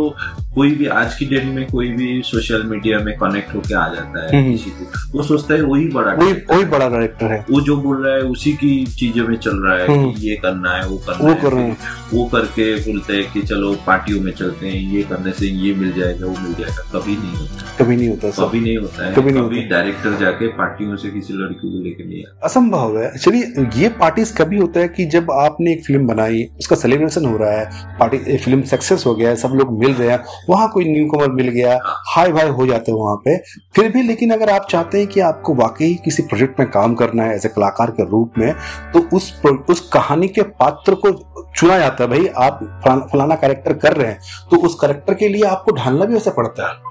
कोई 0.54 0.70
भी 0.76 0.86
आज 1.00 1.14
की 1.14 1.26
डेट 1.26 1.44
में 1.44 1.66
कोई 1.66 1.88
भी 1.92 2.20
सोशल 2.26 2.62
मीडिया 2.62 2.98
में 2.98 3.14
कनेक्ट 3.18 3.54
होके 3.54 3.74
आ 3.74 3.86
जाता 3.88 4.24
है 4.26 4.40
हम्म। 4.42 4.52
किसी 4.52 4.70
को 4.70 5.18
वो 5.18 5.22
सोचता 5.24 5.54
है 5.54 5.62
वही 5.62 5.88
बड़ा 5.88 6.12
वही 6.12 6.32
वही 6.50 6.64
बड़ा 6.64 6.88
डायरेक्टर 6.88 7.32
है। 7.32 7.44
वो 7.50 7.60
जो 7.60 7.76
बोल 7.76 8.04
रहा 8.06 8.14
है 8.14 8.22
उसी 8.30 8.52
की 8.52 8.70
चीज़ों 8.98 9.26
में 9.28 9.36
चल 9.36 9.56
रहा 9.56 9.76
है 9.78 9.86
हम्म। 9.88 10.12
ये 10.18 10.36
करना 10.36 10.72
है 10.72 10.86
वो 10.88 10.96
करना 10.96 11.24
वो 11.24 11.28
है। 11.28 11.40
कर 11.42 11.52
रहे 11.52 11.64
हैं। 11.64 11.76
वो 12.12 12.24
करके 12.24 12.74
बोलते 12.82 13.16
हैं 13.16 13.32
कि 13.32 13.42
चलो 13.42 13.72
पार्टियों 13.86 14.20
में 14.20 14.32
चलते 14.32 14.68
हैं 14.68 14.80
ये 14.94 15.02
करने 15.02 15.32
से 15.32 15.46
ये 15.46 15.74
मिल 15.74 15.92
जाएगा 16.00 16.26
वो 16.26 16.36
मिल 16.42 16.54
जाएगा। 16.54 16.82
कभी 16.94 17.16
नहीं 17.16 17.36
होता। 17.36 17.76
कभी 17.84 17.96
नहीं 17.96 18.08
होता 18.08 18.30
कभी 18.44 18.60
नहीं 18.60 18.76
होता 18.78 19.06
है। 19.06 19.14
कभी 19.14 19.32
नहीं 19.32 19.42
कभी 19.44 19.62
डायरेक्टर 19.68 20.18
जाके 20.20 20.46
पार्टियों 20.56 20.96
से 20.96 21.10
किसी 21.10 21.34
लड़की 21.34 21.68
को 21.70 21.82
लेके 21.84 22.04
नहीं 22.04 22.22
असंभव 22.44 22.98
है। 22.98 23.16
चलिए 23.18 23.66
ये 23.82 23.88
पार्टीज़ 24.00 24.34
कभी 24.36 24.58
होता 24.70 24.80
है 24.80 24.88
कि 24.88 25.04
जब 25.06 25.30
आपने 25.32 25.72
एक 25.72 25.84
फ़िल्म 25.84 26.06
बनाई, 26.06 26.42
उसका 26.58 26.76
सेलिब्रेशन 26.76 27.24
हो 27.26 27.36
रहा 27.36 27.52
है 27.52 27.96
पार्टी 27.98 28.36
फ़िल्म 28.36 28.62
सक्सेस 28.64 29.04
हो 29.06 29.14
गया 29.14 29.28
है 29.28 29.36
सब 29.36 29.52
लोग 29.54 29.72
मिल 29.78 29.94
रहे 29.94 30.10
हैं, 30.10 30.18
वहाँ 30.48 30.68
कोई 30.72 30.84
न्यू 30.84 31.06
कमर 31.08 31.30
मिल 31.32 31.48
गया 31.48 31.78
हाई 32.08 32.32
भाई 32.32 32.48
हो 32.50 32.66
जाते 32.66 32.92
हैं 32.92 32.98
वहाँ 32.98 33.16
पे। 33.24 33.36
फिर 33.76 33.90
भी 33.92 34.02
लेकिन 34.02 34.30
अगर 34.30 34.50
आप 34.50 34.66
चाहते 34.70 34.98
हैं 34.98 35.06
कि 35.06 35.20
आपको 35.20 35.54
वाकई 35.54 35.92
किसी 36.04 36.22
प्रोजेक्ट 36.24 36.60
में 36.60 36.68
काम 36.70 36.94
करना 36.94 37.24
है 37.24 37.34
एज 37.34 37.46
ए 37.46 37.48
कलाकार 37.48 37.90
के 37.90 38.04
रूप 38.10 38.38
में 38.38 38.52
तो 38.94 39.00
उस 39.16 39.32
उस 39.70 39.80
कहानी 39.92 40.28
के 40.28 40.42
पात्र 40.42 40.94
को 40.96 41.12
चुना 41.56 41.78
जाता 41.78 42.04
है, 42.04 42.10
भाई, 42.10 42.26
आप 42.38 43.08
फलाना 43.12 43.34
कैरेक्टर 43.34 43.72
कर 43.74 43.96
रहे 43.96 44.06
हैं 44.06 44.18
तो 44.50 44.56
उस 44.66 44.74
कैरेक्टर 44.80 45.14
के 45.14 45.28
लिए 45.28 45.42
आपको 45.46 45.76
ढालना 45.76 46.04
भी 46.04 46.14
वैसे 46.14 46.30
पड़ता 46.30 46.70
है। 46.70 46.88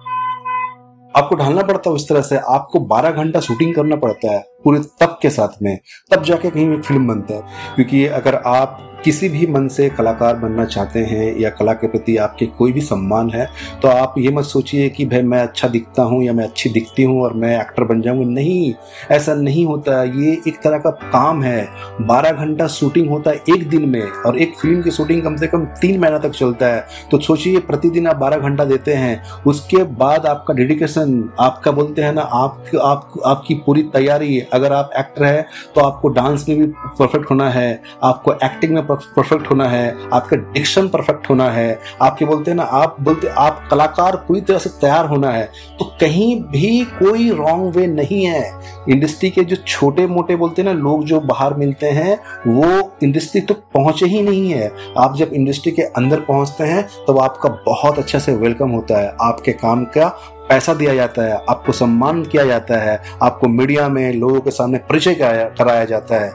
आपको 1.17 1.35
ढालना 1.35 1.61
पड़ता 1.61 1.89
है 1.89 1.95
उस 1.95 2.09
तरह 2.09 2.21
से, 2.21 2.37
आपको 2.37 2.79
12 2.79 3.11
घंटा 3.11 3.39
शूटिंग 3.39 3.75
करना 3.75 3.95
पड़ता 3.95 4.31
है 4.31 4.45
पूरे 4.63 4.79
तप 4.79 5.19
के 5.21 5.29
साथ 5.29 5.61
में, 5.61 5.79
तब 6.11 6.23
जाके 6.23 6.49
कहीं 6.49 6.81
फ़िल्म 6.81 7.07
बनता 7.07 7.33
है। 7.33 7.41
क्योंकि 7.75 8.05
अगर 8.05 8.35
आप 8.35 8.88
किसी 9.03 9.29
भी 9.29 9.47
मन 9.47 9.67
से 9.67 9.89
कलाकार 9.89 10.35
बनना 10.35 10.65
चाहते 10.65 10.99
हैं 10.99 11.35
या 11.39 11.49
कला 11.49 11.73
के 11.73 11.87
प्रति 11.87 12.15
आपके 12.17 12.45
कोई 12.57 12.71
भी 12.71 12.81
सम्मान 12.81 13.29
है 13.29 13.47
तो 13.81 13.87
आप 13.87 14.15
ये 14.17 14.31
मत 14.31 14.45
सोचिए 14.45 14.89
कि 14.89 15.05
भाई 15.05 15.21
मैं 15.23 15.41
अच्छा 15.41 15.67
दिखता 15.67 16.03
हूँ 16.03 16.23
या 16.23 16.33
मैं 16.33 16.43
अच्छी 16.43 16.69
दिखती 16.69 17.03
हूँ 17.03 17.21
और 17.23 17.33
मैं 17.33 17.55
एक्टर 17.59 17.83
बन 17.83 18.01
जाऊँगा। 18.01 18.25
नहीं 18.29 18.73
ऐसा 19.11 19.33
नहीं 19.35 19.65
होता। 19.65 20.01
ये 20.03 20.31
एक 20.47 20.61
तरह 20.63 20.77
का 20.77 20.89
काम 20.89 21.41
है। 21.43 21.67
बारह 22.01 22.31
घंटा 22.33 22.67
शूटिंग 22.69 23.09
होता 23.09 23.31
है 23.31 23.41
एक 23.49 23.67
दिन 23.69 23.87
में 23.89 24.01
और 24.01 24.37
एक 24.37 24.53
फ़िल्म 24.61 24.81
की 24.81 24.91
शूटिंग 24.91 25.21
कम 25.23 25.35
से 25.37 25.47
कम 25.47 25.65
तीन 25.81 25.99
महीना 25.99 26.17
तक 26.17 26.31
चलता 26.31 26.67
है। 26.67 26.85
तो 27.11 27.19
सोचिए 27.19 27.59
प्रतिदिन 27.61 28.07
आप 28.07 28.15
बारह 28.17 28.37
घंटा 28.39 28.65
देते 28.65 28.93
हैं। 28.93 29.21
उसके 29.47 29.83
बाद 29.95 30.25
आपका 30.25 30.53
डेडिकेशन 30.53 31.29
आपका 31.39 31.71
बोलते 31.71 32.01
हैं 32.01 32.13
ना 32.13 32.21
आप, 32.21 32.63
आप 32.75 33.13
आपकी 33.25 33.55
पूरी 33.65 33.83
तैयारी। 33.93 34.39
अगर 34.53 34.73
आप 34.73 34.91
एक्टर 34.97 35.23
है 35.23 35.45
तो 35.75 35.81
आपको 35.81 36.09
डांस 36.09 36.45
में 36.49 36.57
भी 36.59 36.65
परफेक्ट 36.99 37.29
होना 37.31 37.49
है। 37.49 37.81
आपको 38.03 38.33
एक्टिंग 38.35 38.73
में 38.73 38.85
परफेक्ट 38.89 39.49
होना 39.49 39.67
है, 39.67 39.95
आपका 40.13 40.37
डिक्शन 40.37 40.87
परफेक्ट 40.87 41.29
होना 41.29 41.49
है, 41.51 41.79
आपके 42.01 42.25
बोलते 42.25 42.51
हैं 42.51 42.55
ना, 42.57 42.63
आप 42.63 42.95
बोलते, 43.01 43.27
आप 43.27 43.67
कलाकार 43.71 44.15
पूरी 44.27 44.41
तरह 44.41 44.57
से 44.57 44.69
तैयार 44.81 45.05
होना 45.05 45.31
है 45.31 45.45
तो 45.79 45.85
कहीं 46.01 46.35
भी 46.43 46.79
कोई 46.99 47.29
रॉन्ग 47.31 47.75
वे 47.75 47.85
नहीं 47.87 48.23
है। 48.25 48.43
इंडस्ट्री 48.89 49.29
के 49.29 49.43
जो 49.43 49.55
छोटे 49.57 50.07
मोटे 50.07 50.35
बोलते 50.35 50.61
हैं 50.61 50.69
ना, 50.69 50.79
लोग 50.79 51.03
जो 51.05 51.19
बाहर 51.21 51.53
मिलते 51.53 51.89
हैं, 51.89 52.17
वो 52.47 52.91
इंडस्ट्री 53.03 53.41
तक 53.41 53.61
पहुँचे 53.73 54.05
ही 54.05 54.21
नहीं 54.21 54.49
है। 54.51 54.71
आप 54.97 55.15
जब 55.17 55.33
इंडस्ट्री 55.33 55.71
के 55.71 55.81
अंदर 55.81 56.19
पहुँचते 56.21 56.63
हैं, 56.63 56.83
तब 56.83 57.05
तो 57.07 57.17
आपका 57.17 57.49
बहुत 57.65 57.99
अच्छे 57.99 58.19
से 58.19 58.35
वेलकम 58.35 58.69
होता 58.69 59.01
है। 59.01 59.15
आपके 59.21 59.51
काम 59.53 59.83
का 59.87 60.07
पैसा 60.49 60.73
दिया 60.73 60.93
जाता 60.95 61.21
है, 61.21 61.39
आपको 61.49 61.71
सम्मान 61.71 62.23
किया 62.23 62.45
जाता 62.45 62.77
है, 62.77 63.01
आपको 63.23 63.47
मीडिया 63.47 63.87
में 63.89 64.13
लोगों 64.13 64.39
के 64.41 64.51
सामने 64.51 64.77
परिचय 64.89 65.15
कराया 65.19 65.83
जाता 65.85 66.19
है। 66.19 66.31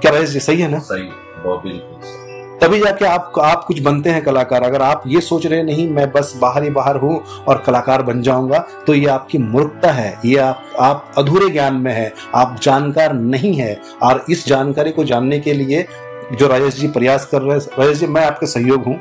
क्या 0.00 0.12
रहे 0.12 0.26
जी, 0.26 0.40
सही 0.40 0.60
है 0.60 0.70
ना? 0.70 0.78
सही 0.78 1.02
बिल्कुल 1.46 2.22
तभी 2.60 2.78
जाके 2.80 3.04
आप 3.04 3.32
आप 3.38 3.64
कुछ 3.64 3.80
बनते 3.82 4.10
हैं 4.10 4.22
कलाकार। 4.24 4.62
अगर 4.62 4.82
आप 4.82 5.02
ये 5.06 5.20
सोच 5.20 5.46
रहे 5.46 5.62
नहीं, 5.62 5.88
मैं 5.88 6.10
बस 6.12 6.32
बाहर 6.40 6.62
ही 6.62 6.70
बाहर 6.70 6.96
हूँ 6.96 7.20
और 7.48 7.62
कलाकार 7.66 8.02
बन 8.02 8.22
जाऊँगा 8.22 8.58
तो 8.86 8.94
ये 8.94 9.06
आपकी 9.06 9.38
मूर्खता 9.38 9.90
है। 9.92 10.14
ये 10.24 10.36
आप 10.38 10.62
आप 10.80 11.12
अधूरे 11.18 11.48
ज्ञान 11.48 11.74
में 11.74 11.92
है। 11.92 12.12
आप 12.34 12.56
जानकार 12.62 13.12
नहीं 13.14 13.52
है। 13.54 13.80
और 14.02 14.24
इस 14.30 14.46
जानकारी 14.46 14.90
को 14.90 15.04
जानने 15.04 15.38
के 15.40 15.52
लिए 15.52 15.86
जो 16.32 16.48
राजेश 16.48 16.74
जी 16.74 16.88
प्रयास 16.88 17.26
कर 17.26 17.42
रहे 17.42 17.58
हैं, 17.58 17.66
राजेश 17.78 17.98
जी, 17.98 18.06
मैं 18.06 18.24
आपके 18.26 18.46
सहयोग 18.46 18.84
हूँ। 18.84 19.00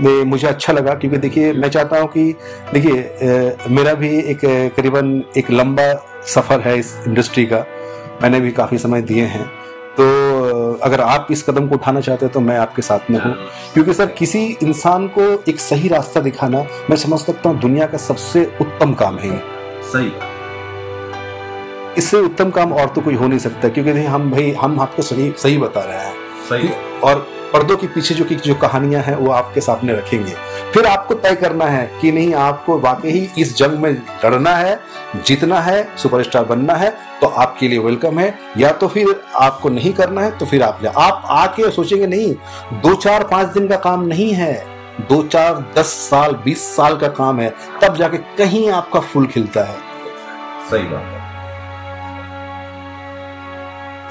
मुझे 0.00 0.46
अच्छा 0.48 0.72
लगा, 0.72 0.94
क्योंकि 0.94 1.18
देखिए, 1.18 1.52
मैं 1.52 1.68
चाहता 1.68 1.98
हूँ 2.00 2.08
कि, 2.08 2.34
देखिए 2.74 3.56
मेरा 3.70 3.94
भी 3.94 4.08
एक 4.20 4.40
करीबन 4.76 5.22
एक 5.36 5.50
लंबा 5.50 5.92
सफ़र 6.26 6.60
है 6.60 6.78
इस 6.78 6.94
इंडस्ट्री 7.06 7.46
का। 7.46 7.64
मैंने 8.22 8.40
भी 8.40 8.50
काफ़ी 8.52 8.78
समय 8.78 9.02
दिए 9.02 9.24
हैं। 9.26 9.46
तो 9.96 10.04
अगर 10.82 11.00
आप 11.00 11.28
इस 11.30 11.42
कदम 11.42 11.66
को 11.68 11.74
उठाना 11.74 12.00
चाहते 12.00 12.26
हैं 12.26 12.32
तो 12.32 12.40
मैं 12.40 12.58
आपके 12.58 12.82
साथ 12.82 13.10
में 13.10 13.18
हूँ। 13.20 13.34
क्योंकि 13.74 13.94
सर 13.94 14.06
किसी 14.12 14.44
इंसान 14.62 15.06
को 15.08 15.22
एक 15.48 15.60
सही 15.60 15.88
रास्ता 15.88 16.20
दिखाना 16.20 16.64
मैं 16.90 16.96
समझ 16.96 17.20
सकता 17.20 17.48
हूँ 17.48 17.60
दुनिया 17.60 17.86
का 17.86 17.98
सबसे 17.98 18.44
उत्तम 18.60 18.94
काम 18.94 19.18
है 19.18 19.38
सही। 19.92 20.12
इससे 21.98 22.20
उत्तम 22.20 22.50
काम 22.50 22.72
और 22.72 22.88
तो 22.88 23.00
कोई 23.00 23.14
हो 23.14 23.28
नहीं 23.28 23.38
सकता 23.38 23.68
क्योंकि 23.68 24.04
हम 24.04 24.30
भाई 24.30 24.50
हम 24.52 24.80
आपको 24.80 25.02
सही 25.02 25.32
सही 25.38 25.58
बता 25.58 25.80
रहे 25.80 25.98
हैं। 25.98 26.14
सही। 26.50 26.70
और 27.04 27.26
पर्दों 27.52 27.76
के 27.76 27.86
पीछे 27.86 28.14
जो 28.14 28.24
की 28.24 28.34
जो 28.36 28.54
कहानियाँ 28.54 29.02
हैं, 29.02 29.14
वो 29.16 29.30
आपके 29.32 29.60
सामने 29.60 29.92
रखेंगे। 29.92 30.32
फिर 30.72 30.86
आपको 30.86 31.14
तय 31.14 31.34
करना 31.34 31.64
है 31.64 31.90
कि 32.00 32.12
नहीं, 32.12 32.34
आपको 32.34 32.78
वाकई 32.78 33.10
ही 33.10 33.28
इस 33.38 33.56
जंग 33.56 33.78
में 33.78 33.90
लड़ना 34.24 34.50
है, 34.50 34.78
जीतना 35.26 35.60
है, 35.60 35.88
सुपरस्टार 35.96 36.44
बनना 36.44 36.74
है 36.74 36.90
तो 37.20 37.26
आपके 37.26 37.68
लिए 37.68 37.78
वेलकम 37.78 38.18
है। 38.18 38.34
या 38.58 38.72
तो 38.72 38.88
फिर 38.88 39.20
आपको 39.36 39.68
नहीं 39.68 39.92
करना 39.92 40.20
है 40.20 40.36
तो 40.38 40.46
फिर 40.46 40.62
आप 40.62 40.80
ले 40.82 40.88
आप 40.96 41.22
आके 41.26 41.70
सोचेंगे, 41.70 42.06
नहीं, 42.06 42.34
दो 42.74 42.94
चार 42.94 43.24
पाँच 43.24 43.48
दिन 43.48 43.68
का 43.68 43.76
काम 43.78 44.04
नहीं 44.06 44.32
है, 44.32 44.54
दो 45.08 45.22
चार 45.22 45.64
दस 45.76 45.92
साल, 46.10 46.34
बीस 46.44 46.66
साल 46.76 46.96
का 46.96 47.08
काम 47.14 47.40
है, 47.40 47.52
तब 47.82 47.96
जाके 47.96 48.18
कहीं 48.38 48.68
आपका 48.70 49.00
फूल 49.00 49.26
खिलता 49.26 49.64
है। 49.64 49.76
सही 50.70 50.82
बात 50.82 51.02
है। 51.04 51.27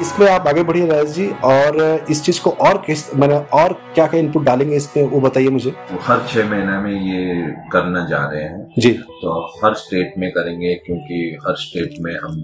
इसमें 0.02 0.28
आप 0.30 0.48
आगे 0.48 0.64
बढ़िए 0.64 0.88
राजेश 0.88 1.16
जी 1.16 1.28
और 1.44 2.06
इस 2.10 2.24
चीज़ 2.24 2.42
को 2.42 2.50
और 2.50 2.78
किस 2.78 3.04
मैंने 3.16 3.36
और 3.54 3.74
क्या 3.96 4.06
क्या 4.08 4.20
इनपुट 4.20 4.44
डालेंगे 4.44 4.76
इसमें 4.76 5.04
वो 5.04 5.20
बताइए 5.20 5.50
मुझे। 5.50 5.74
हर 6.02 6.26
छह 6.28 6.50
महीने 6.50 6.78
में 6.78 6.92
ये 6.92 7.48
करना 7.72 8.06
जा 8.08 8.18
रहे 8.26 8.44
हैं। 8.44 8.74
जी। 8.78 8.92
तो 8.92 9.40
हर 9.64 9.74
स्टेट 9.74 10.14
में 10.18 10.30
करेंगे 10.32 10.74
क्योंकि 10.86 11.38
हर 11.48 11.56
स्टेट 11.56 11.96
में 12.00 12.14
हम 12.14 12.42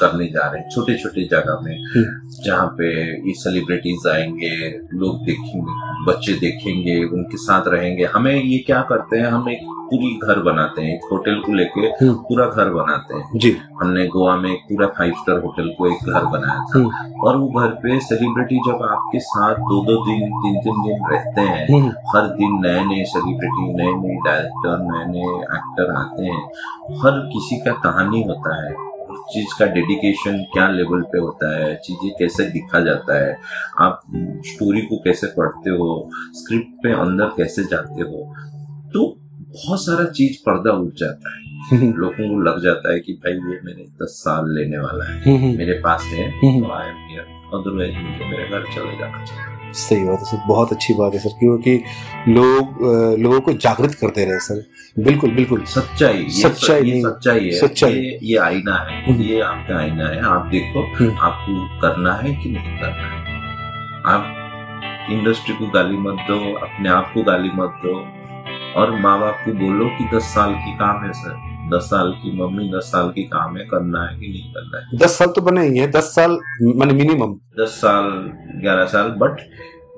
करने 0.00 0.26
जा 0.26 0.50
रहे 0.50 0.60
हैं 0.60 0.68
छोटे 0.70 0.94
छोटे 0.94 1.24
जगह 1.24 1.60
में। 1.62 1.76
जहाँ 2.44 2.66
पे 2.66 2.88
ये 3.28 3.34
सेलिब्रिटीज 3.34 4.06
आएँगे 4.06 4.80
लोग 4.94 5.24
देखेंगे 5.24 5.84
बच्चे 6.06 6.32
देखेंगे 6.32 7.04
उनके 7.04 7.36
साथ 7.36 7.62
रहेंगे। 7.68 8.04
हमें 8.04 8.42
ये 8.42 8.58
क्या 8.58 8.80
करते 8.82 9.18
हैं 9.18 9.26
हम 9.26 9.48
एक 9.48 9.60
पूरी 9.84 10.18
घर 10.26 10.38
बनाते 10.42 10.82
हैं 10.82 10.94
एक 10.94 11.00
होटल 11.12 11.42
को 11.46 11.52
लेके 11.52 11.80
हम्म। 11.80 12.14
पूरा 12.14 12.46
घर 12.46 12.68
बनाते 12.70 13.14
हैं। 13.14 13.38
जी। 13.38 13.56
हमने 13.82 14.06
गोवा 14.06 14.36
में 14.36 14.54
पूरा 14.54 14.86
फाइव 14.86 15.12
स्टार 15.12 15.38
होटल 15.38 15.68
को 15.78 15.86
एक 15.86 16.12
घर 16.12 16.24
बनाया 16.24 16.58
था। 16.58 16.78
हम्म। 16.78 17.20
और 17.20 17.36
वो 17.36 17.48
घर 17.48 17.68
पे 17.68 18.00
सेलिब्रिटी 18.00 18.56
जब 18.56 18.82
आपके 18.82 19.20
साथ 19.20 19.54
दो 19.54 19.84
दो 19.84 20.06
दिन 20.06 20.20
तीन 20.20 20.60
तीन 20.60 20.82
दिन 20.82 21.08
रहते 21.12 21.40
हैं 21.40 21.66
हम्म, 21.74 21.88
हर 21.88 22.26
दिन 22.26 22.60
नए 22.66 22.84
नए 22.84 23.04
सेलिब्रिटी 23.04 23.74
नए 23.74 24.08
नए 24.08 24.16
डायरेक्टर 24.24 24.78
नए 24.80 25.12
नए 25.12 25.42
एक्टर 25.42 25.94
आते 25.94 26.24
हैं। 26.24 26.44
हर 26.98 27.20
किसी 27.32 27.56
का 27.56 27.72
कहानी 27.72 28.22
होता 28.22 28.64
है। 28.64 28.93
चीज़ 29.32 29.54
का 29.58 29.66
डेडिकेशन 29.74 30.36
क्या 30.52 30.68
लेवल 30.70 31.02
पे 31.12 31.18
होता 31.18 31.50
है 31.56 31.74
चीज़ें 31.84 32.10
कैसे 32.18 32.44
दिखा 32.50 32.80
जाता 32.84 33.16
है 33.18 33.36
आप 33.80 34.00
स्टोरी 34.46 34.80
को 34.86 34.96
कैसे 35.04 35.26
पढ़ते 35.36 35.70
हो 35.80 35.88
स्क्रिप्ट 36.40 36.82
पे 36.82 36.92
अंदर 37.00 37.32
कैसे 37.36 37.64
जाते 37.70 38.02
हो 38.02 38.22
तो 38.94 39.06
बहुत 39.54 39.84
सारा 39.84 40.04
चीज़ 40.10 40.36
पर्दा 40.46 40.72
उठ 40.82 40.92
जाता 41.00 41.34
है। 41.34 41.42
हम्म, 41.70 41.92
लोगों 42.00 42.28
को 42.28 42.40
लग 42.42 42.62
जाता 42.62 42.92
है 42.92 43.00
कि 43.00 43.12
भाई 43.24 43.32
ये 43.32 43.58
मेरे 43.64 43.84
दस 44.02 44.20
साल 44.24 44.50
लेने 44.54 44.78
वाला 44.78 45.04
है 45.10 45.20
हम्म, 45.24 45.56
मेरे 45.58 45.78
पास 45.84 46.02
है 46.12 46.28
हम्म। 46.30 46.60
तो 46.64 46.72
आई 46.72 46.88
एम 46.88 46.96
हियर 47.08 47.32
अदरवाइज़ 47.58 47.96
मुझे 47.98 48.30
मेरे 48.30 48.48
घर 48.48 48.72
चले 48.74 48.98
जाना 48.98 49.24
चाहिए। 49.24 49.53
सही 49.74 50.04
बात 50.04 50.18
है 50.18 50.24
सर 50.24 50.42
बहुत 50.48 50.72
अच्छी 50.72 50.94
बात 50.94 51.14
है 51.14 51.18
सर 51.20 51.36
क्योंकि 51.38 51.76
लोग 52.28 52.82
लोगों 53.20 53.40
को 53.40 53.52
जागृत 53.58 53.94
करते 53.94 54.24
रहे 54.24 54.38
सर 54.40 54.62
बिल्कुल 54.98 55.30
बिल्कुल 55.30 55.64
सच्चाई 55.66 56.18
ये 56.18 56.30
सच्चाई 56.30 56.82
ये 56.82 56.92
नहीं, 56.92 57.02
सच्चाई 57.02 57.44
है 57.44 57.58
सच्चाई। 57.58 57.92
ये, 57.92 58.18
ये 58.22 58.36
आईना 58.38 58.76
है 58.80 59.04
हम्म। 59.06 59.22
ये 59.22 59.40
आपका 59.40 59.78
आईना 59.78 60.08
है 60.08 60.22
आप 60.26 60.46
देखो 60.46 60.82
हम्म। 60.96 61.18
आपको 61.20 61.80
करना 61.80 62.14
है 62.14 62.34
कि 62.34 62.50
नहीं 62.50 62.78
करना 62.78 63.08
है 63.08 63.22
आप 64.06 65.10
इंडस्ट्री 65.10 65.54
को 65.54 65.66
गाली 65.70 65.96
मत 65.98 66.26
दो 66.28 66.38
अपने 66.58 66.88
आप 66.88 67.10
को 67.14 67.22
गाली 67.22 67.50
मत 67.54 67.80
दो 67.84 67.96
और 68.80 68.98
माँ 69.00 69.18
बाप 69.20 69.42
को 69.44 69.52
बोलो 69.54 69.88
कि 69.98 70.08
दस 70.16 70.34
साल 70.34 70.54
की 70.54 70.76
काम 70.76 71.04
है 71.04 71.12
सर 71.14 71.53
दस 71.72 71.82
साल 71.82 72.10
की 72.12 72.30
मम्मी 72.38 72.68
दस 72.68 72.90
साल 72.92 73.08
की 73.08 73.22
काम 73.28 73.56
है 73.56 73.64
करना 73.64 74.02
है 74.06 74.16
कि 74.18 74.28
नहीं 74.28 74.52
करना 74.52 74.78
है? 74.78 74.98
दस 74.98 75.18
साल 75.18 75.28
तो 75.28 75.40
बने 75.42 75.66
ही 75.68 75.78
है 75.78 75.90
दस 75.90 76.14
साल 76.14 76.38
मैंने 76.62 76.92
मिनिमम 76.94 77.34
दस 77.60 77.78
साल 77.80 78.10
ग्यारह 78.60 78.84
साल 78.86 79.08
बट 79.22 79.40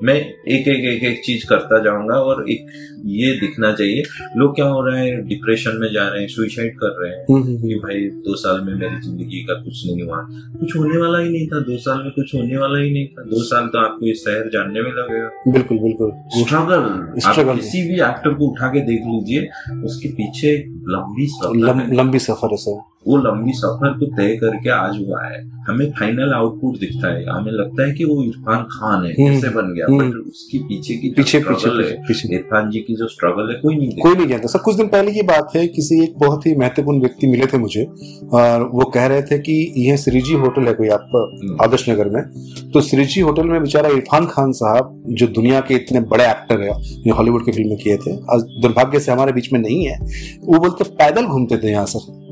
मैं 0.03 0.15
एक 0.49 0.69
एक 0.69 0.85
एक 0.85 1.05
एक 1.05 1.23
चीज़ 1.25 1.47
करता 1.47 1.83
जाऊँगा 1.85 2.15
और 2.15 2.51
एक 2.51 2.67
ये 3.07 3.33
दिखना 3.41 3.73
चाहिए। 3.73 4.03
लोग 4.37 4.55
क्या 4.55 4.67
हो 4.67 4.83
रहे 4.83 5.07
हैं? 5.09 5.27
डिप्रेशन 5.29 5.77
में 5.77 5.93
जा 5.93 6.09
रहे 6.09 6.21
हैं 6.21 6.29
सुइसाइड 6.29 6.75
कर 6.75 6.97
रहे 7.01 7.11
हैं। 7.11 7.25
कि 7.63 7.75
भाई 7.75 8.01
दो 8.01 8.35
साल 8.37 8.61
में 8.61 8.75
मेरी 8.75 9.01
ज़िंदगी 9.01 9.43
का 9.45 9.55
कुछ 9.55 9.87
नहीं 9.87 10.03
हुआ। 10.03 10.17
कुछ 10.61 10.77
होने 10.77 10.99
वाला 10.99 11.19
ही 11.19 11.31
नहीं 11.31 11.47
था। 11.47 11.61
दो 11.61 11.79
साल 11.79 12.03
में 12.03 12.11
कुछ 12.11 12.35
होने 12.35 12.57
वाला 12.57 12.79
ही 12.79 12.93
नहीं 12.93 13.07
था। 13.07 13.23
दो 13.23 13.43
साल 13.43 13.67
तो 13.67 13.79
आपको 13.79 14.07
ये 14.07 14.15
शहर 14.15 14.49
जानने 14.49 14.83
में 14.83 14.91
लगेगा। 14.91 15.53
बिल्कुल 15.53 15.79
बिल्कुल। 15.79 16.13
स्ट्रगल 16.41 17.51
आप 17.51 17.57
किसी 17.57 17.89
भी 17.89 17.95
एक्टर 17.95 18.35
को 18.35 18.47
उठा 18.47 18.69
के 18.69 18.81
देख 18.81 19.01
लीजिए 19.07 19.49
उसके 19.85 20.09
पीछे 20.09 20.57
लंबी 20.89 21.27
सफ़र 21.27 21.95
लंबी 21.95 22.19
सफ़र 22.19 22.51
है 22.51 22.57
सर 22.57 22.96
वो 23.09 23.17
लंबी 23.17 23.53
सफ़र 23.53 23.93
को 23.99 24.07
तय 24.17 24.37
करके 24.37 24.71
आज 24.71 24.97
हुआ 24.99 25.25
है। 25.25 25.57
हमें 25.69 25.91
फाइनल 25.91 26.33
आउटपुट 26.33 26.79
दिखता 26.79 27.13
है। 27.15 27.25
हमें 27.27 27.53
लगता 27.53 27.87
है 27.87 27.93
कि 27.93 28.05
वो 28.05 28.23
इरफान 28.23 28.63
खान 28.63 29.05
है 29.07 29.13
हम्म, 29.13 29.35
कैसे 29.35 29.49
बन 29.49 29.73
गया? 29.75 29.87
हम्म। 29.87 30.11
बट 30.11 30.29
उसकी 30.29 30.59
पीछे 30.59 30.95
की 30.95 31.09
पीछे 31.09 31.39
पीछे 31.39 31.71
पीछे, 31.71 31.93
पीछे। 32.09 32.35
इरफान 32.37 32.71
जी 32.71 32.79
की 32.79 32.97
जो 32.97 33.09
स्ट्रगल 33.09 33.53
है 33.53 33.61
कोई 33.61 33.77
नहीं 33.77 33.97
कोई 33.99 34.15
नहीं 34.15 34.27
जानता। 34.27 34.49
सर 34.49 34.59
कुछ 34.59 34.77
दिन 34.77 34.87
पहले 34.87 35.13
की 35.13 35.23
बात 35.23 35.57
है 35.57 35.67
किसी 35.69 36.03
एक 36.03 36.15
बहुत 36.19 36.47
ही 36.47 36.55
महत्वपूर्ण 36.55 37.01
व्यक्ति 37.01 37.27
मिले 37.27 37.47
थे 37.47 37.59
मुझे 37.59 37.85
और 38.33 38.69
वो 38.75 38.85
कह 38.85 39.07
रहे 39.07 39.23
थे 39.23 39.39
कि 39.39 39.73
यह 39.79 39.97
श्रीजी 39.97 40.35
होटल 40.35 40.63
है 40.63 40.75
कोई 40.75 40.89
आपका 40.89 41.25
हम्म। 41.37 41.65
आदर्श 41.65 41.89
नगर 41.89 42.09
में। 42.09 42.23
तो 42.71 42.81
श्रीजी 42.81 43.21
होटल 43.21 43.47
में 43.47 43.61
बेचारा 43.61 43.89
इरफान 43.89 44.27
खान 44.27 44.53
साहब 44.53 45.03
जो 45.09 45.27
दुनिया 45.27 45.61
के 45.61 45.75
इतने 45.75 46.01
बड़े 46.01 46.25
एक्टर 46.25 46.61
है 46.61 46.73
जो 47.03 47.15
हॉलीवुड 47.15 47.45
की 47.45 47.53
फ़िल्म 47.53 47.77
किए 47.77 47.97
थे 47.97 48.17
आज 48.35 48.43
दुर्भाग्य 48.63 49.01
से 49.01 49.13
हमारे 49.13 49.33
बीच 49.33 49.53
में 49.53 49.61
नहीं 49.61 49.85
है 49.85 49.99
वो 50.45 50.59
बोलते 50.59 50.85
पैदल 50.85 51.27
घूमते 51.27 51.57
थे 51.57 51.71
यहाँ 51.71 51.87
सर। 51.87 52.26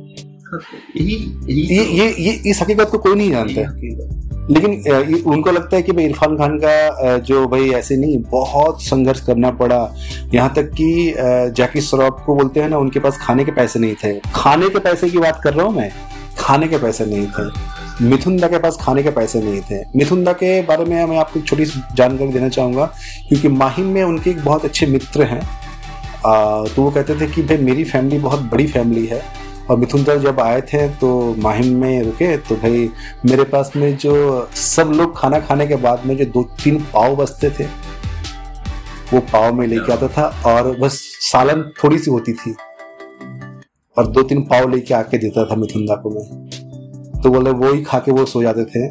यही 0.96 1.14
ये 1.70 1.84
ये 1.84 2.08
ये 2.18 2.32
इस 2.50 2.62
हकीकत 2.62 2.88
को 2.90 2.98
कोई 2.98 3.14
नहीं 3.14 3.30
जानता। 3.30 3.60
है 3.60 4.22
लेकिन 4.50 5.22
उनको 5.26 5.50
लगता 5.50 5.76
है 5.76 5.82
कि 5.82 5.92
भाई 5.92 6.04
इरफान 6.04 6.36
खान 6.36 6.58
का 6.64 7.16
जो 7.18 7.46
भाई 7.48 7.68
ऐसे 7.72 7.96
नहीं 7.96 8.18
बहुत 8.30 8.82
संघर्ष 8.82 9.20
करना 9.26 9.50
पड़ा। 9.60 9.94
यहाँ 10.34 10.52
तक 10.56 10.70
कि 10.70 11.14
जैकी 11.56 11.80
श्रॉफ 11.80 12.22
को 12.26 12.34
बोलते 12.34 12.60
हैं 12.60 12.68
ना 12.68 12.78
उनके 12.78 13.00
पास 13.00 13.18
खाने 13.20 13.44
के 13.44 13.52
पैसे 13.52 13.78
नहीं 13.78 13.94
थे। 14.04 14.18
खाने 14.34 14.68
के 14.68 14.78
पैसे 14.78 15.08
की 15.10 15.18
बात 15.18 15.40
कर 15.44 15.54
रहा 15.54 15.66
हूँ 15.66 15.74
मैं? 15.76 15.90
खाने 16.38 16.68
के 16.68 16.78
पैसे 16.78 17.06
नहीं 17.06 17.26
थे। 17.28 18.04
मिथुन 18.04 18.36
दा 18.36 18.48
के 18.48 18.58
पास 18.58 18.76
खाने 18.80 19.02
के 19.02 19.10
पैसे 19.10 19.40
नहीं 19.42 19.60
थे। 19.60 19.82
मिथुन 19.96 20.24
दा 20.24 20.32
के 20.32 20.60
बारे 20.62 20.84
में 20.84 21.04
मैं 21.06 21.18
आपको 21.18 21.38
एक 21.38 21.46
छोटी 21.46 21.64
सी 21.64 21.80
जानकारी 21.96 22.32
देना 22.32 22.48
चाहूँगा 22.48 22.84
क्योंकि 23.28 23.48
माहिम 23.48 23.86
में 23.86 24.02
उनके 24.02 24.30
एक 24.30 24.44
बहुत 24.44 24.64
अच्छे 24.64 24.86
मित्र 24.86 25.24
हैं। 25.24 25.40
तो 26.66 26.82
वो 26.82 26.90
कहते 26.90 27.14
थे 27.20 27.26
कि 27.26 27.42
भाई 27.42 27.56
मेरी 27.56 27.84
फैमिली 27.84 28.18
बहुत 28.18 28.40
बड़ी 28.52 28.66
फैमिली 28.66 29.06
है। 29.06 29.22
और 29.70 29.78
मिथुन 29.78 30.04
दा 30.04 30.14
जब 30.16 30.40
आए 30.40 30.60
थे 30.60 30.88
तो 30.88 31.34
माहिम 31.38 31.76
में 31.76 32.02
रुके 32.02 32.36
तो 32.36 32.56
भाई 32.56 32.88
मेरे 33.26 33.44
पास 33.44 33.72
में 33.76 33.96
जो 33.96 34.14
सब 34.54 34.92
लोग 34.96 35.16
खाना 35.16 35.40
खाने 35.40 35.66
के 35.66 35.76
बाद 35.76 36.06
में 36.06 36.16
जो 36.16 36.24
दो 36.24 36.42
तीन 36.64 36.78
पाव 36.94 37.16
बचते 37.16 37.50
थे 37.50 37.64
वो 39.12 39.20
पाव 39.20 39.54
में 39.54 39.66
लेके 39.66 39.92
आता 39.92 40.08
था 40.08 40.24
और 40.46 40.76
बस 40.80 41.00
सालन 41.20 41.62
थोड़ी 41.84 41.98
सी 41.98 42.10
होती 42.10 42.32
थी। 42.32 42.54
और 43.98 44.06
दो 44.06 44.22
तीन 44.22 44.42
पाव 44.42 44.68
लेके 44.68 44.94
आके 44.94 45.18
देता 45.18 45.44
था 45.44 45.56
मिथुन 45.56 45.86
दा 45.86 45.94
को 45.94 46.10
मैं। 46.10 47.20
तो 47.22 47.30
बोले 47.30 47.50
वो 47.50 47.72
ही 47.72 47.82
खा 47.82 47.98
के 47.98 48.12
वो 48.12 48.24
सो 48.24 48.42
जाते 48.42 48.64
थे। 48.64 48.88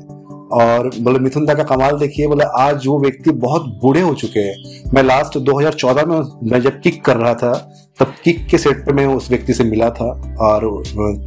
और 0.53 0.89
बोले 0.99 1.19
मिथुन 1.19 1.45
दा 1.45 1.53
का 1.53 1.63
कमाल 1.63 1.97
देखिए 1.97 2.27
बोले 2.27 2.45
आज 2.57 2.87
वो 2.87 2.99
व्यक्ति 2.99 3.31
बहुत 3.31 3.61
बूढ़े 3.81 4.01
हो 4.01 4.13
चुके 4.13 4.39
हैं। 4.39 4.91
मैं 4.93 5.03
लास्ट 5.03 5.37
2014 5.37 6.05
में 6.05 6.51
मैं 6.51 6.61
जब 6.61 6.81
किक 6.81 7.05
कर 7.05 7.17
रहा 7.17 7.33
था 7.33 7.53
तब 7.99 8.13
किक 8.23 8.45
के 8.47 8.57
सेट 8.57 8.77
पे 8.85 8.93
मैं 8.93 9.05
उस 9.05 9.29
व्यक्ति 9.29 9.53
से 9.53 9.63
मिला 9.63 9.89
था 9.89 10.05
और 10.41 10.61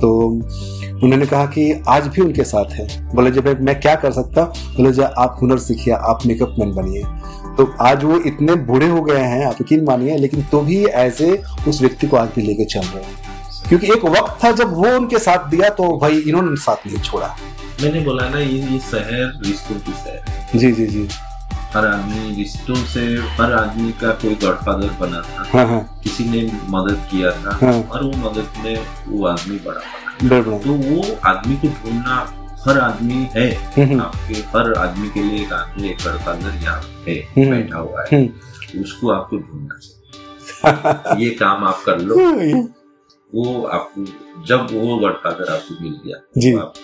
तो 0.01 0.11
उन्होंने 0.27 1.27
कहा 1.27 1.45
कि 1.47 1.83
आज 1.89 2.07
भी 2.07 2.23
उनके 2.23 2.45
साथ 2.45 2.73
है। 2.73 2.87
बोले 3.15 3.31
जब 3.31 3.61
मैं 3.61 3.79
क्या 3.81 3.95
कर 3.95 4.13
सकता? 4.13 4.43
बोले 4.45 4.93
जब 4.93 5.15
आप 5.19 5.39
हुनर 5.43 5.59
सीखिए 5.59 5.95
आप 5.95 6.27
मेकअप 6.27 6.57
मैन 6.59 6.73
बनिए। 6.73 7.03
तो 7.57 7.71
आज 7.83 8.05
वो 8.05 8.19
इतने 8.21 8.55
बूढ़े 8.67 8.89
हो 8.89 9.03
गए 9.03 9.21
हैं 9.21 9.45
आप 9.47 9.61
यकीन 9.61 9.85
मानिए 9.85 10.17
लेकिन 10.17 10.43
तो 10.43 10.61
भी 10.61 10.85
ऐसे 10.85 11.31
उस 11.69 11.81
व्यक्ति 11.81 12.07
को 12.07 12.17
आज 12.17 12.29
भी 12.37 12.43
लेके 12.43 12.65
चल 12.65 12.81
रहे 12.81 13.05
हैं। 13.05 13.69
क्योंकि 13.69 13.93
एक 13.93 14.05
वक्त 14.07 14.45
था 14.45 14.51
जब 14.53 14.73
वो 14.75 14.97
उनके 14.97 15.19
साथ 15.19 15.49
दिया 15.51 15.69
तो 15.71 15.97
भाई 15.99 16.19
इन्होंने 16.19 16.57
साथ 16.57 16.87
नहीं 16.87 16.99
छोड़ा। 17.01 17.35
मैंने 17.83 18.01
बोला 18.01 18.29
ना 18.29 18.39
ये 18.39 18.59
ये 18.63 18.79
शहर 18.81 19.33
रिश्तों 19.47 19.77
की 19.77 19.93
शहर 19.93 20.59
जी 20.59 20.73
जी 20.73 20.87
जी। 20.87 21.09
हर 21.77 21.87
आदमी 21.87 22.35
रिश्तों 22.35 22.75
से 22.87 23.01
हर 23.37 23.53
आदमी 23.55 23.91
का 24.01 24.11
कोई 24.21 24.35
गॉडफादर 24.37 24.93
बना 25.01 25.21
था 25.23 25.43
हाँ 25.49 25.67
हाँ 25.67 25.81
किसी 26.05 26.25
ने 26.27 26.41
मदद 26.71 27.07
किया 27.11 27.31
था 27.35 27.57
हाँ। 27.57 27.73
और 27.75 28.05
वो 28.05 28.11
मदद 28.21 28.63
में 28.65 28.87
वो 29.09 29.27
आदमी 29.27 29.59
बड़ा 29.59 29.81
बना 30.23 30.59
तो 30.59 30.75
वो 30.75 31.03
आदमी 31.27 31.57
को 31.57 31.69
ढूंढना 31.75 32.17
हर 32.61 32.79
आदमी 32.79 33.27
है 33.35 33.51
हम्म, 33.75 34.01
आपके 34.01 34.35
हर 34.55 34.73
आदमी 34.77 35.09
के 35.09 35.23
लिए 35.23 35.43
एक 35.43 35.53
आदमी 35.53 35.89
एक 35.89 35.99
गॉडफादर 36.05 36.55
यहाँ 36.63 36.81
है 37.09 37.19
हम्म। 37.37 37.51
बैठा 37.51 37.79
हुआ 37.79 38.03
है 38.03 38.09
हम्म। 38.15 38.81
उसको 38.83 39.11
आपको 39.11 39.39
ढूंढना 39.39 39.79
चाहिए 39.79 41.25
ये 41.25 41.31
काम 41.35 41.65
आप 41.65 41.83
कर 41.87 42.01
लो 42.01 42.19
हम्म। 42.21 42.63
वो 43.33 43.63
आपको 43.75 44.43
जब 44.45 44.67
वो 44.73 44.97
गॉडफादर 44.99 45.53
आपको 45.55 45.83
मिल 45.83 46.01
गया 46.05 46.23
जी। 46.39 46.53
तो 46.53 46.59
आप 46.61 46.75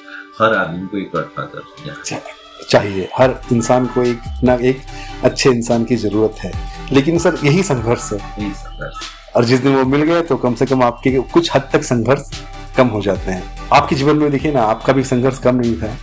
हर 0.41 0.55
आदमी 0.57 0.87
को 0.87 0.99
एक 0.99 1.11
गॉडफादर 1.13 1.87
यहाँ 1.87 2.41
चाहिए। 2.71 3.09
हर 3.19 3.35
इंसान 3.53 3.87
को 3.87 4.03
एक 4.03 4.21
ना 4.45 4.55
एक 4.63 4.81
अच्छे 5.25 5.51
इंसान 5.51 5.85
की 5.85 5.97
ज़रूरत 5.97 6.45
है। 6.45 6.53
लेकिन 6.93 7.19
सर 7.19 7.39
यही 7.45 7.63
संघर्ष 7.63 8.13
है। 8.13 8.19
यही 8.19 8.53
संघर्ष। 8.53 9.11
और 9.37 9.45
जिस 9.45 9.61
दिन 9.61 9.75
वो 9.75 9.85
मिल 9.85 10.03
गए 10.03 10.23
तो 10.23 10.37
कम 10.37 10.55
से 10.55 10.67
कम 10.67 10.83
आपके 10.83 11.19
कुछ 11.33 11.55
हद 11.55 11.69
तक 11.73 11.83
संघर्ष 11.83 12.31
कम 12.77 12.87
हो 12.87 13.01
जाते 13.03 13.33
हैं। 13.33 13.69
आपके 13.73 13.97
जीवन 13.97 14.17
में 14.17 14.31
देखिए 14.31 14.53
ना 14.53 14.63
आपका 14.63 14.93
भी 14.93 15.05
संघर्ष 15.05 15.39
कम 15.39 15.57
नहीं 15.57 15.77
था। 15.77 15.97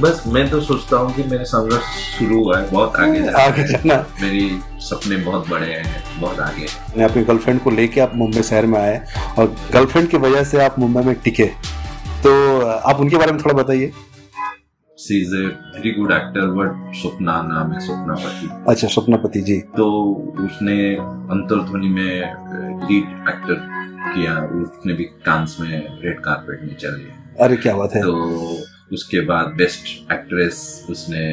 बस 0.00 0.22
मैं 0.26 0.48
तो 0.50 0.60
सोचता 0.60 0.96
हूँ 0.96 1.14
कि 1.14 1.22
मेरा 1.22 1.44
संघर्ष 1.44 1.84
शुरू 2.18 2.42
हुआ 2.44 2.58
है 2.58 2.70
बहुत 2.70 2.96
आगे 2.96 3.22
जाना 3.22 3.38
आगे 3.38 3.62
जाना। 3.64 3.94
मेरी 4.22 4.60
सपने 4.80 5.16
बहुत 5.16 5.48
बड़े 5.48 5.66
हैं 5.66 6.20
बहुत 6.20 6.40
आगे 6.40 6.62
हैं। 6.62 6.96
ने 6.96 7.04
अपनी 7.04 7.22
गर्लफ्रेंड 7.22 7.60
को 7.60 7.70
लेके 7.70 8.00
आप 8.00 8.12
मुंबई 8.14 8.42
शहर 8.42 8.66
में 8.66 8.78
आए 8.80 9.00
और 9.38 9.54
गर्लफ्रेंड 9.72 10.08
की 10.08 10.16
वजह 10.16 10.44
से 10.44 10.64
आप 10.64 10.78
मुंबई 10.78 11.02
में 11.02 11.14
टिके। 11.14 11.46
तो 12.22 12.60
आप 12.66 13.00
उनके 13.00 13.16
बारे 13.16 13.32
में 13.32 13.40
थोड़ा 13.40 13.62
बताइए। 13.62 13.92
She 14.98 15.20
is 15.20 15.34
a 15.36 15.40
very 15.40 15.90
good 15.90 16.12
actor 16.12 16.46
but 16.46 16.94
Swapna 16.94 17.42
नाम 17.42 17.72
है 17.72 17.78
अच्छा 18.68 18.88
स्वप्नापति 18.88 19.40
जी। 19.40 19.58
तो 19.76 19.86
उसने 20.44 20.94
अंतरध्वनि 21.34 21.88
में 21.88 22.14
लीड 22.88 23.28
एक्टर 23.28 23.54
किया 24.14 24.34
उसने 24.62 24.92
भी 24.92 25.04
कांस 25.04 25.56
में 25.60 26.02
रेड 26.02 26.20
कारपेट 26.20 26.62
में 26.62 26.74
चली 26.76 27.08
अरे 27.40 27.56
क्या 27.56 27.76
बात 27.76 27.94
है। 27.94 28.02
तो 28.02 28.12
उसके 28.92 29.20
बाद 29.20 29.46
बेस्ट 29.46 30.12
एक्ट्रेस 30.12 30.86
उसने 30.90 31.24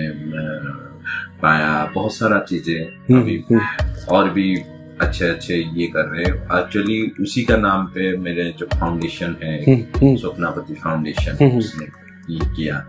पाया 1.42 1.92
बहुत 1.96 2.14
सारा 2.14 2.40
चीज़ें। 2.40 2.86
हम्म, 2.86 3.22
अभी 3.22 3.44
हम्म, 3.52 3.62
और 4.10 4.30
भी 4.30 4.56
अच्छे 5.02 5.26
अच्छे 5.26 5.56
ये 5.56 5.88
कर 5.88 6.06
रहे 6.06 6.24
हैं। 6.24 6.34
एक्चुअली 6.60 7.02
उसी 7.22 7.44
का 7.44 7.58
नाम 7.58 7.86
पे 7.86 8.16
मेरे 8.18 8.54
जो 8.60 8.66
फाउंडेशन 8.74 9.36
है 9.44 9.58
हम्म, 9.64 9.84
हम्म, 10.00 10.16
स्वप्नापति 10.16 10.74
फाउंडेशन। 10.74 11.58
उसने 11.58 12.05
किया। 12.30 12.80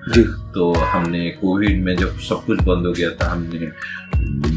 तो 0.55 0.73
हमने 0.73 1.31
कोविड 1.31 1.85
में 1.85 1.97
जब 1.97 2.19
सब 2.19 2.45
कुछ 2.47 2.63
बंद 2.63 2.87
हो 2.87 2.93
गया 2.93 3.11
था 3.11 3.31
हमने 3.33 3.71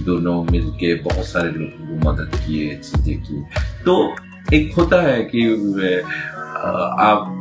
दोनों 0.06 0.44
मिलके 0.44 0.94
बहुत 0.96 1.26
सारे 1.26 1.52
लोगों 1.52 1.88
को 1.88 2.12
मदद 2.12 2.36
किए 2.36 2.76
चीज़ें 2.76 3.22
की। 3.24 3.44
तो 3.86 4.16
एक 4.54 4.74
होता 4.74 5.02
है 5.02 5.22
कि 5.36 5.46
आप 7.00 7.36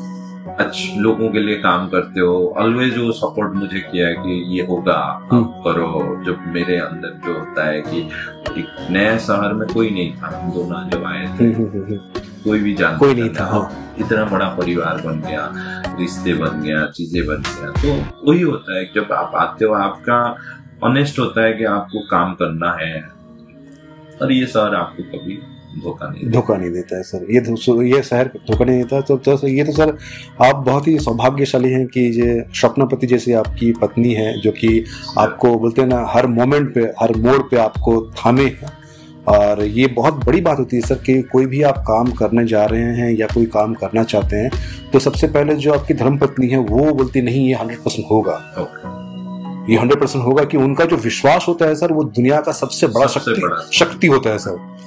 अच्छे 0.61 1.01
लोगों 1.01 1.29
के 1.31 1.41
लिए 1.41 1.57
काम 1.57 1.89
करते 1.89 2.21
हो 2.21 2.55
ऑलवेज 2.59 2.99
वो 2.99 3.13
सपोर्ट 3.13 3.53
मुझे 3.53 3.81
किया 3.81 4.07
है 4.09 4.15
कि 4.15 4.59
ये 4.59 4.67
होगा 4.67 4.93
आप 4.93 5.29
हम्म। 5.33 5.45
करो। 5.45 6.25
जब 6.27 6.53
मेरे 6.55 6.77
अंदर 6.77 7.21
जो 7.27 7.39
होता 7.39 7.67
है 7.67 7.81
कि 7.81 8.01
एक 8.61 8.89
नया 8.91 9.19
शहर 9.19 9.53
में 9.53 9.69
कोई 9.69 9.91
नहीं 9.91 10.13
था 10.13 10.39
हम 10.39 10.51
दोनों 10.53 10.89
जब 10.91 11.05
आए 11.05 11.27
थे 11.41 11.45
हम्म, 11.45 11.67
हम्म, 11.67 11.99
कोई 12.45 12.59
भी 12.61 12.75
जानता 12.75 12.99
कोई 12.99 13.15
नहीं 13.15 13.31
था, 13.31 13.45
हाँ। 13.45 13.95
इतना 14.01 14.25
बड़ा 14.25 14.49
परिवार 14.49 15.01
बन 15.07 15.21
गया 15.21 15.51
रिश्ते 15.99 16.35
बन 16.35 16.61
गया 16.63 16.87
चीज़ें 16.87 17.27
बन 17.27 17.43
गया 17.49 17.71
तो 17.83 18.31
वही 18.31 18.43
होता 18.43 18.79
है 18.79 18.85
जब 18.95 19.13
आप 19.13 19.33
आते 19.37 19.65
हो 19.65 19.75
आपका 19.75 20.19
ऑनेस्ट 20.87 21.19
होता 21.19 21.45
है 21.45 21.53
कि 21.53 21.65
आपको 21.65 22.01
काम 22.11 22.35
करना 22.35 22.73
है 22.81 22.95
और 24.23 24.33
ये 24.33 24.47
शहर 24.47 24.75
आपको 24.75 25.03
कभी 25.19 25.39
धोखा 25.83 26.09
नहीं 26.09 26.31
धोखा 26.31 26.57
नहीं 26.57 26.71
देता 26.71 26.97
है 26.97 27.03
सर। 27.03 27.27
ये 27.31 27.41
तो- 27.41 27.83
ये 27.83 28.03
शहर 28.03 28.31
धोखा 28.37 28.65
नहीं 28.65 28.79
देता 28.83 29.01
तो, 29.01 29.17
तो 29.17 29.49
ये 29.49 29.65
तो 29.65 29.73
सर 29.73 29.97
आप 30.47 30.57
बहुत 30.57 30.89
ही 30.89 30.99
सौभाग्यशाली 30.99 31.71
हैं 31.71 31.87
कि 31.87 32.01
ये 32.21 32.41
स्वप्नपति 32.61 33.07
जैसी 33.07 33.33
आपकी 33.33 33.73
पत्नी 33.73 34.13
है 34.15 34.41
जो 34.41 34.51
कि 34.53 34.85
आपको 35.19 35.55
बोलते 35.59 35.83
हैं 35.83 35.89
ना 35.89 36.05
हर 36.09 36.27
मोमेंट 36.27 36.75
पे 36.75 36.81
हर 37.01 37.17
मोड़ 37.17 37.39
पे 37.43 37.57
आपको 37.57 38.01
थामे 38.11 38.45
है। 38.45 38.78
और 39.29 39.65
ये 39.65 39.87
बहुत 39.87 40.15
बड़ी 40.15 40.41
बात 40.41 40.59
होती 40.59 40.77
है 40.77 40.83
सर 40.83 40.95
कि 40.95 41.23
कोई 41.23 41.47
भी 41.47 41.63
आप 41.63 41.79
काम 41.79 42.13
करने 42.13 42.47
जा 42.47 42.65
रहे 42.65 42.81
हैं 42.81 43.13
या 43.13 43.27
कोई 43.27 43.47
काम 43.47 43.75
करना 43.75 44.03
चाहते 44.03 44.37
हैं 44.37 44.51
तो 44.93 44.99
सबसे 44.99 45.27
पहले 45.27 45.55
जो 45.55 45.73
आपकी 45.73 45.95
धर्मपत्नी 45.95 46.49
है 46.49 46.57
वो 46.57 46.95
बोलती 46.95 47.23
नहीं 47.23 47.49
ये 47.49 47.55
हंड्रेड 47.55 47.79
परसेंट 47.79 48.07
होगा। 48.11 48.43
ये 49.71 49.79
हंड्रेड 49.79 50.01
परसेंट 50.01 50.25
होगा 50.25 50.45
कि 50.45 50.57
उनका 50.57 50.85
जो 50.85 50.97
विश्वास 50.97 51.45
होता 51.49 51.67
है 51.67 51.75
सर 51.75 51.93
वो 51.93 52.05
दुनिया 52.05 52.41
का 52.41 52.53
सबसे 52.53 52.87
बड़ा 52.87 53.07
सबसे 53.07 53.31
शक्ति 53.31 53.47
बड़ा। 53.47 53.69
शक्ति। 53.73 54.07
होता 54.07 54.31
है 54.31 54.39
सर। 54.39 54.79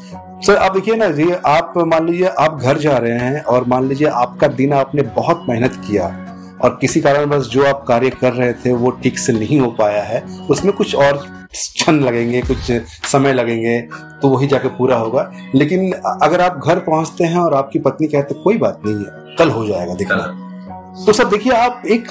सर 0.45 0.55
आप 0.55 0.73
देखिए 0.73 0.95
ना 0.95 1.05
ये 1.05 1.41
आप 1.45 1.73
मान 1.77 2.07
लीजिए 2.07 2.27
आप 2.27 2.59
घर 2.61 2.77
जा 2.77 2.97
रहे 2.97 3.17
हैं 3.17 3.43
और 3.43 3.65
मान 3.67 3.87
लीजिए 3.87 4.07
आपका 4.07 4.47
दिन 4.47 4.73
आपने 4.73 5.01
बहुत 5.01 5.45
मेहनत 5.49 5.71
किया। 5.75 6.30
और 6.63 6.77
किसी 6.81 7.01
कारणवश 7.01 7.47
जो 7.47 7.65
आप 7.65 7.83
कार्य 7.87 8.09
कर 8.11 8.33
रहे 8.33 8.53
थे 8.55 8.73
वो 8.73 8.89
ठीक 9.03 9.19
से 9.19 9.33
नहीं 9.33 9.59
हो 9.59 9.69
पाया 9.71 10.03
है। 10.03 10.23
उसमें 10.49 10.73
कुछ 10.75 10.95
और 10.95 11.25
क्षण 11.53 11.99
लगेंगे, 11.99 12.41
कुछ 12.41 12.71
समय 13.11 13.33
लगेंगे 13.33 13.79
तो 14.21 14.29
वही 14.29 14.47
जाके 14.47 14.67
पूरा 14.67 14.97
होगा। 14.97 15.31
लेकिन 15.55 15.91
अगर 15.93 16.41
आप 16.41 16.61
घर 16.65 16.79
पहुँचते 16.79 17.23
हैं 17.23 17.37
और 17.37 17.53
आपकी 17.53 17.79
पत्नी 17.79 18.07
कहते 18.07 18.35
कोई 18.35 18.57
बात 18.57 18.81
नहीं 18.85 18.95
है 18.95 19.35
कल 19.37 19.49
हो 19.49 19.65
जाएगा, 19.67 19.93
देखना। 19.93 20.47
तो 20.91 21.13
सर 21.13 21.25
देखिए 21.25 21.53
आप 21.53 21.83
एक 21.87 22.07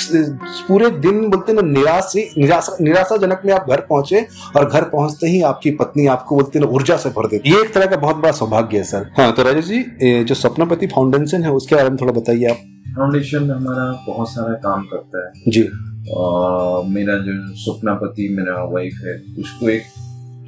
पूरे 0.68 0.90
दिन 0.90 1.20
बोलते 1.30 1.52
हैं 1.52 1.62
ना 1.62 1.68
निराश 1.68 2.12
निराशा 2.38 2.76
निराशाजनक 2.80 3.42
में 3.46 3.52
आप 3.52 3.66
घर 3.70 3.80
पहुँचे 3.80 4.20
और 4.56 4.68
घर 4.68 4.84
पहुँचते 4.84 5.26
ही 5.26 5.40
आपकी 5.42 5.70
पत्नी 5.70 6.06
आपको 6.06 6.36
बोलते 6.36 6.58
ना 6.58 6.66
ऊर्जा 6.66 6.96
से 6.96 7.08
भर 7.08 7.26
देती 7.26 7.50
ये 7.50 7.60
एक 7.60 7.72
तरह 7.74 7.86
का 7.86 7.96
बहुत 7.96 8.16
बड़ा 8.16 8.32
सौभाग्य 8.32 8.76
है 8.76 8.84
सर। 8.84 9.10
हाँ 9.18 9.32
तो 9.32 9.42
राजेश 9.42 9.64
जी 9.64 10.24
जो 10.24 10.34
सपनापति 10.34 10.86
फाउंडेशन 10.86 11.42
है 11.42 11.50
उसके 11.50 11.76
बारे 11.76 11.90
में 11.90 11.98
थोड़ा 12.00 12.12
बताइए 12.12 12.44
आप। 12.44 12.56
फाउंडेशन 12.96 13.50
हमारा 13.50 13.84
बहुत 14.06 14.30
सारा 14.30 14.54
काम 14.64 14.82
करता 14.82 15.26
है। 15.26 15.50
जी। 15.50 15.68
और 16.14 16.86
मेरा 16.86 17.18
जो 17.18 17.32
स्वप्नापति 17.56 18.28
मेरा 18.36 18.62
वाइफ 18.64 19.00
है 19.04 19.14
उसको 19.38 19.68
एक 19.68 19.82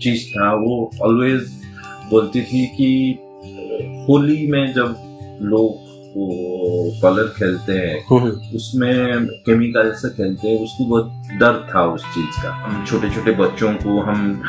चीज़ 0.02 0.26
था 0.30 0.52
वो 0.54 0.90
ऑलवेज 1.02 1.50
बोलती 2.10 2.42
थी 2.42 2.66
कि 2.76 3.18
होली 4.08 4.46
में 4.46 4.72
जब 4.74 4.96
लोग 5.42 5.81
वो 6.14 6.90
कलर 7.02 7.28
खेलते 7.36 7.72
हैं। 7.72 7.98
हम्म, 8.10 8.30
उसमें 8.56 9.26
केमिकल 9.46 9.90
से 9.94 10.08
खेलते 10.10 10.48
हैं। 10.48 10.58
उसको 10.64 10.84
बहुत 10.84 11.38
डर 11.40 11.60
था 11.68 11.84
उस 11.92 12.04
चीज़ 12.14 12.42
का। 12.42 12.50
हम 12.54 12.84
छोटे 12.86 13.10
छोटे 13.10 13.32
बच्चों 13.32 13.72
को 13.74 14.00
हम 14.00 14.42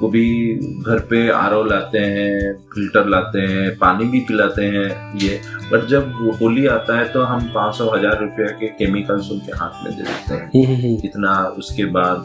को 0.00 0.08
भी 0.08 0.26
घर 0.56 0.98
पे 1.10 1.28
आरओ 1.32 1.62
लाते 1.64 1.98
हैं 1.98 2.52
फ़िल्टर 2.74 3.08
लाते 3.08 3.40
हैं 3.42 3.70
पानी 3.78 4.04
भी 4.04 4.20
पिलाते 4.28 4.64
हैं 4.66 4.88
ये। 5.18 5.40
बट 5.72 5.86
जब 5.88 6.12
होली 6.42 6.66
आता 6.66 6.98
है 6.98 7.08
तो 7.12 7.22
हम 7.22 7.48
पाँच 7.54 7.74
सौ 7.74 7.88
हज़ार 7.90 8.18
रुपया 8.20 8.46
के 8.58 8.66
केमिकल्स 8.76 9.30
उनके 9.30 9.52
हाथ 9.52 9.84
में 9.84 9.96
दे 9.96 10.02
देते 10.02 10.34
हैं। 10.34 10.44
हम्म, 10.46 10.64
हम्म, 10.64 10.82
हम्म, 10.82 10.96
कितना 10.96 11.38
उसके 11.58 11.84
बाद 11.92 12.16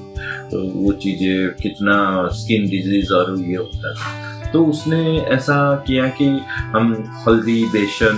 वो 0.53 0.91
चीज़ें 0.93 1.49
कितना 1.61 1.95
स्किन 2.33 2.69
डिज़ीज़ 2.69 3.13
और 3.13 3.37
ये 3.39 3.55
होता 3.55 3.93
है। 3.93 4.29
तो 4.51 4.63
उसने 4.65 5.17
ऐसा 5.29 5.57
किया 5.87 6.07
कि 6.17 6.25
हम 6.73 6.93
हल्दी 7.27 7.63
बेसन 7.65 8.17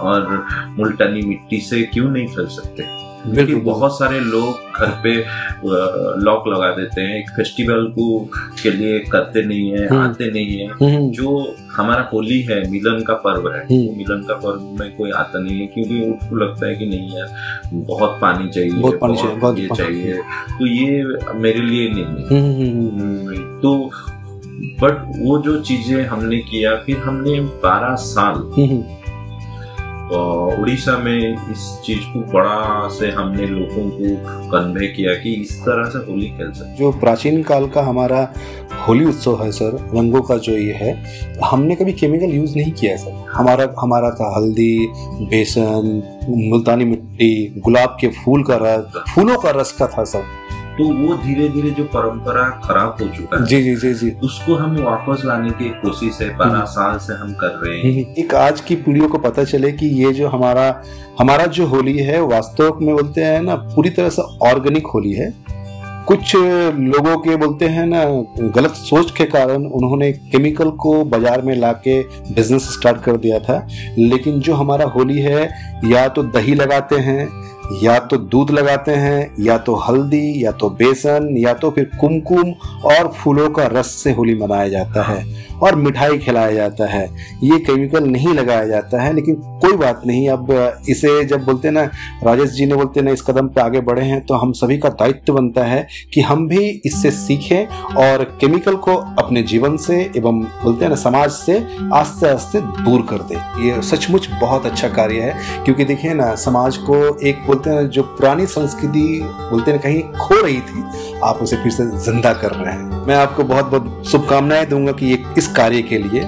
और 0.00 0.46
मुल्तानी 0.68 1.22
मिट्टी 1.22 1.58
से 1.58 1.82
क्यों 1.82 2.10
नहीं 2.10 2.26
फैल 2.26 2.46
सकते? 2.46 3.06
क्योंकि 3.26 3.54
बहुत 3.54 3.98
सारे 3.98 4.20
लोग 4.20 4.54
घर 4.80 5.00
पे 5.04 5.16
लॉक 6.24 6.44
लगा 6.48 6.70
देते 6.70 7.00
हैं। 7.00 7.18
एक 7.18 7.30
फेस्टिवल 7.30 7.86
को 7.86 8.28
के 8.62 8.70
लिए 8.70 8.98
करते 8.98 9.44
नहीं 9.44 9.70
है 9.70 9.88
हम्म। 9.88 10.00
आते 10.00 10.30
नहीं 10.30 10.58
है। 10.58 10.66
हम्म, 10.66 11.10
जो 11.10 11.54
हमारा 11.76 12.10
होली 12.12 12.42
है 12.42 12.70
मिलन 12.70 13.02
का 13.02 13.14
पर्व 13.14 13.52
है। 13.52 13.60
हम्म। 13.60 13.86
वो 13.86 13.96
मिलन 13.96 14.22
का 14.22 14.34
पर्व 14.34 14.60
में 14.80 14.96
कोई 14.96 15.10
आता 15.10 15.38
नहीं 15.38 15.60
है 15.60 15.66
क्योंकि 15.66 16.00
उसको 16.00 16.36
लगता 16.36 16.66
है 16.66 16.74
कि 16.74 16.86
नहीं 16.86 17.16
यार 17.18 17.60
बहुत 17.74 18.18
पानी 18.22 18.48
चाहिए 18.48 18.70
बहुत 18.70 18.98
पानी 19.00 19.16
चाहिए, 19.16 19.36
बहुत 19.36 19.58
ये 19.58 19.68
चाहिए। 19.76 20.14
तो 20.58 20.66
ये 20.66 21.04
मेरे 21.34 21.60
लिए 21.60 21.90
नहीं 21.90 22.04
है। 22.04 23.60
तो 23.60 23.90
बट 24.56 25.12
वो 25.22 25.38
जो 25.38 25.60
चीज़ें 25.60 26.06
हमने 26.06 26.38
किया 26.38 26.76
फिर 26.76 26.96
हमने 26.96 27.40
12 27.40 27.94
साल 27.94 28.34
उड़ीसा 30.06 30.96
में 30.98 31.50
इस 31.52 31.80
चीज़ 31.84 32.00
को 32.12 32.20
बड़ा 32.32 32.88
से 32.88 33.10
हमने 33.10 33.46
लोगों 33.46 33.88
को 33.90 34.50
कन्वे 34.50 34.86
किया 34.86 35.14
कि 35.14 35.32
इस 35.32 35.60
तरह 35.60 35.88
से 35.90 35.98
होली 35.98 36.26
खेल 36.26 36.52
सकते 36.52 36.76
जो 36.76 36.90
प्राचीन 36.92 37.42
काल 37.42 37.68
का 37.68 37.82
हमारा 37.82 38.20
होली 38.88 39.04
उत्सव 39.04 39.42
है 39.42 39.50
सर, 39.52 39.90
रंगों 39.94 40.20
का 40.20 40.36
जो 40.36 40.52
ये 40.52 40.72
है, 40.72 40.92
हमने 41.44 41.74
कभी 41.74 41.92
केमिकल 41.92 42.34
यूज़ 42.34 42.56
नहीं 42.56 42.72
किया 42.72 42.92
है 42.92 42.98
सर। 42.98 43.24
हमारा 43.32 43.68
हमारा 43.80 44.10
था 44.10 44.32
हल्दी, 44.36 44.88
बेसन, 45.30 46.02
मुल्तानी 46.50 46.84
मिट्टी, 46.84 47.54
गुलाब 47.58 47.96
के 48.00 48.08
फूल 48.08 48.42
का 48.42 48.58
रस, 48.62 49.02
फूलों 49.14 49.38
का 49.38 49.50
रस 49.50 49.72
का 49.72 49.86
था 49.86 50.04
सर। 50.04 50.22
तो 50.78 50.84
वो 50.86 51.14
धीरे 51.16 51.48
धीरे 51.48 51.70
जो 51.70 51.84
परंपरा 51.92 52.42
खराब 52.64 52.96
हो 53.00 53.06
चुका 53.08 53.36
है 53.36 53.46
जी 53.46 53.62
जी 53.62 53.74
जी 53.76 53.92
जी। 53.94 54.10
उसको 54.24 54.54
हम 54.54 54.76
वापस 54.78 55.22
लाने 55.24 55.50
की 55.52 55.68
कोशिश 55.80 56.20
है 56.22 56.28
बारह 56.36 56.64
साल 56.70 56.98
से 56.98 57.14
हम 57.14 57.32
कर 57.34 57.54
रहे 57.62 57.78
हैं। 57.80 58.14
एक 58.14 58.34
आज 58.34 58.60
की 58.60 58.76
पीढ़ियों 58.76 59.08
को 59.08 59.18
पता 59.20 59.44
चले 59.44 59.72
कि 59.72 59.86
ये 60.02 60.12
जो 60.12 60.28
हमारा 60.28 60.68
हमारा 61.20 61.46
जो 61.48 61.66
होली 61.66 61.96
है 61.98 62.20
वास्तव 62.24 62.78
में 62.82 62.94
बोलते 62.94 63.24
हैं 63.24 63.40
ना 63.42 63.54
पूरी 63.74 63.90
तरह 63.90 64.08
से 64.10 64.22
ऑर्गेनिक 64.48 64.86
होली 64.86 65.12
है। 65.12 65.34
कुछ 66.08 66.34
लोगों 66.36 67.16
के 67.18 67.36
बोलते 67.36 67.68
हैं 67.68 67.86
ना 67.86 68.04
गलत 68.54 68.74
सोच 68.78 69.10
के 69.10 69.24
कारण 69.26 69.64
उन्होंने 69.68 70.10
केमिकल 70.12 70.70
को 70.82 70.92
बाज़ार 71.06 71.42
में 71.42 71.54
लाके 71.56 72.00
बिज़नेस 72.34 72.68
स्टार्ट 72.72 73.02
कर 73.04 73.16
दिया 73.16 73.38
था। 73.38 73.66
लेकिन 73.98 74.40
जो 74.40 74.54
हमारा 74.54 74.84
होली 74.88 75.18
है 75.20 75.48
या 75.84 76.06
तो 76.08 76.22
दही 76.30 76.54
लगाते 76.54 76.96
हैं 76.98 77.28
या 77.82 77.98
तो 78.00 78.16
दूध 78.16 78.50
लगाते 78.50 78.92
हैं, 78.92 79.34
या 79.40 79.56
तो 79.58 79.74
हल्दी, 79.78 80.44
या 80.44 80.52
तो 80.52 80.70
बेसन, 80.72 81.34
या 81.38 81.54
तो 81.54 81.70
फिर 81.70 81.90
कुमकुम 82.00 82.52
और 82.86 83.12
फूलों 83.14 83.48
का 83.50 83.66
रस 83.72 83.94
से 83.94 84.12
होली 84.12 84.34
मनाया 84.34 84.68
जाता 84.68 85.02
है 85.04 85.24
और 85.62 85.74
मिठाई 85.74 86.18
खिलाया 86.18 86.52
जाता 86.52 86.86
है। 86.86 87.04
ये 87.42 87.58
केमिकल 87.58 88.04
नहीं 88.04 88.34
लगाया 88.34 88.66
जाता 88.66 89.02
है, 89.02 89.12
लेकिन 89.14 89.34
कोई 89.62 89.76
बात 89.76 90.02
नहीं। 90.06 90.28
अब 90.28 90.50
इसे 90.88 91.24
जब 91.24 91.44
बोलते 91.44 91.68
हैं 91.68 91.74
ना, 91.74 91.82
राजेश 92.24 92.50
जी 92.50 92.66
ने 92.66 92.74
बोलते 92.74 93.02
ना, 93.02 93.10
इस 93.10 93.22
कदम 93.22 93.48
पे 93.48 93.60
आगे 93.60 93.80
बढ़े 93.80 94.04
हैं 94.04 94.20
तो 94.26 94.34
हम 94.34 94.52
सभी 94.52 94.78
का 94.78 94.88
दायित्व 94.90 95.32
बनता 95.34 95.64
है 95.64 95.86
कि 96.14 96.20
हम 96.20 96.46
भी 96.48 96.64
इससे 96.86 97.10
सीखें 97.10 97.66
और 97.96 98.24
केमिकल 98.40 98.76
को 98.78 98.94
अपने 99.18 99.42
जीवन 99.44 99.76
से 99.78 100.00
एवं 100.16 100.40
बोलते 100.40 100.84
हैं 100.84 100.90
ना, 100.90 100.96
समाज 100.96 101.30
से 101.30 101.58
आस्ते 101.94 102.28
आस्ते 102.28 102.60
दूर 102.82 103.06
कर 103.10 103.22
दे। 103.24 103.36
ये 103.62 103.80
सचमुच 103.82 104.28
बहुत 104.40 104.66
अच्छा 104.66 104.88
कार्य 104.90 105.20
है, 105.20 105.64
क्योंकि 105.64 105.84
देखिए 105.84 106.14
ना, 106.14 106.34
समाज 106.36 106.76
को 106.80 106.96
एक 107.18 107.46
बोलते 107.56 107.70
हैं 107.70 107.88
जो 107.90 108.02
पुरानी 108.02 108.46
संस्कृति 108.46 109.20
बोलते 109.50 109.70
हैं 109.70 109.80
कहीं 109.80 110.02
खो 110.12 110.40
रही 110.42 110.60
थी 110.60 110.82
आप 111.24 111.38
उसे 111.42 111.56
फिर 111.56 111.72
से 111.72 111.84
ज़िंदा 112.04 112.32
कर 112.32 112.50
रहे 112.50 112.72
हैं। 112.72 113.06
मैं 113.06 113.14
आपको 113.14 113.44
बहुत 113.44 113.64
बहुत 113.64 114.06
शुभकामनाएँ 114.06 114.66
दूँगा 114.66 114.92
कि 114.92 115.06
ये 115.06 115.24
इस 115.38 115.48
कार्य 115.48 115.82
के 115.82 115.98
लिए। 115.98 116.22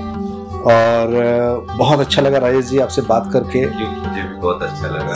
और 0.69 1.67
बहुत 1.79 2.01
अच्छा 2.01 2.23
लगा 2.23 2.39
राजेश 2.39 2.65
जी 2.65 2.79
आपसे 2.79 3.03
बात 3.03 3.31
करके। 3.33 3.67
मुझे 3.67 4.23
भी 4.23 4.41
बहुत 4.41 4.63
अच्छा 4.63 4.87
लगा 4.87 5.15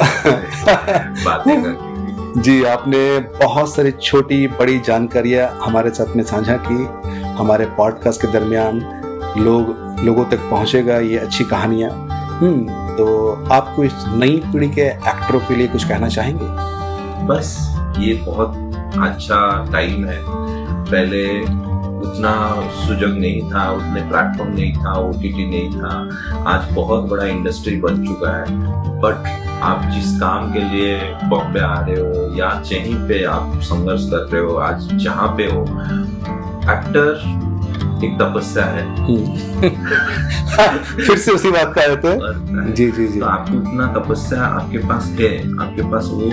बातें 1.24 1.62
करके। 1.64 2.40
जी 2.40 2.62
आपने 2.64 3.18
बहुत 3.44 3.74
सारी 3.74 3.90
छोटी 3.90 4.46
बड़ी 4.48 4.78
जानकारियाँ 4.78 5.48
हमारे 5.62 5.90
साथ 5.90 6.16
में 6.16 6.24
साझा 6.24 6.56
की। 6.68 6.84
हमारे 7.32 7.66
पॉडकास्ट 7.66 8.22
के 8.22 8.28
दरमियान 8.28 8.80
लोग 9.38 9.76
लोगों 10.04 10.24
तक 10.24 10.50
पहुंचेगा 10.50 10.98
ये 10.98 11.18
अच्छी 11.18 11.44
कहानियाँ। 11.44 12.11
तो 12.96 13.32
आपको 13.52 13.84
इस 13.84 13.92
नई 14.08 14.42
पीढ़ी 14.46 14.68
के 14.68 14.80
एक्टरों 14.80 15.40
के 15.40 15.54
लिए 15.54 15.68
कुछ 15.68 15.84
कहना 15.84 16.08
चाहेंगे? 16.08 16.44
बस, 17.26 17.76
ये 17.98 18.14
बहुत 18.14 18.54
अच्छा 19.02 19.66
टाइम 19.72 20.06
है। 20.06 20.22
पहले 20.84 21.40
उतना 22.08 22.62
सुजग 22.70 23.18
नहीं 23.18 23.50
था, 23.50 23.70
उतने 23.70 24.00
प्लेटफॉर्म 24.00 24.52
नहीं 24.52 24.72
था 24.72 24.92
ओटीटी 24.92 25.50
नहीं 25.50 25.80
था। 25.80 26.08
आज 26.46 26.74
बहुत 26.74 27.04
बड़ा 27.04 27.24
इंडस्ट्री 27.24 27.76
बन 27.76 28.06
चुका 28.06 28.36
है। 28.36 28.44
बट 29.00 29.42
आप 29.62 29.82
जिस 29.90 30.20
काम 30.20 30.52
के 30.52 30.58
लिए 30.58 31.14
बॉम्बे 31.24 31.60
आ 31.60 31.80
रहे 31.80 31.96
हो, 31.96 32.36
या 32.36 32.48
कहीं 32.48 33.08
पे 33.08 33.24
आप 33.24 33.52
संघर्ष 33.56 34.10
कर 34.10 34.28
रहे 34.32 34.42
हो, 34.42 34.54
आज 34.54 34.88
जहाँ 34.92 35.28
पे 35.36 35.44
हो 35.44 35.62
एक्टर 36.72 37.42
एक 38.04 38.18
तपस्या 38.18 38.64
है। 38.64 38.96
हम्म। 38.96 39.36
फिर 41.06 41.16
से 41.18 41.32
उसी 41.32 41.50
बात 41.50 41.74
का 41.78 41.94
तो 41.94 42.32
जी 42.72 42.90
जी 42.90 43.08
जी। 43.08 43.20
तो 43.20 43.26
आपको 43.26 43.54
इतना 43.54 43.86
तपस्या 43.86 44.42
आपके 44.42 44.78
पास 44.78 45.16
है 45.20 45.38
आपके 45.62 45.82
पास 45.82 46.04
वो 46.04 46.30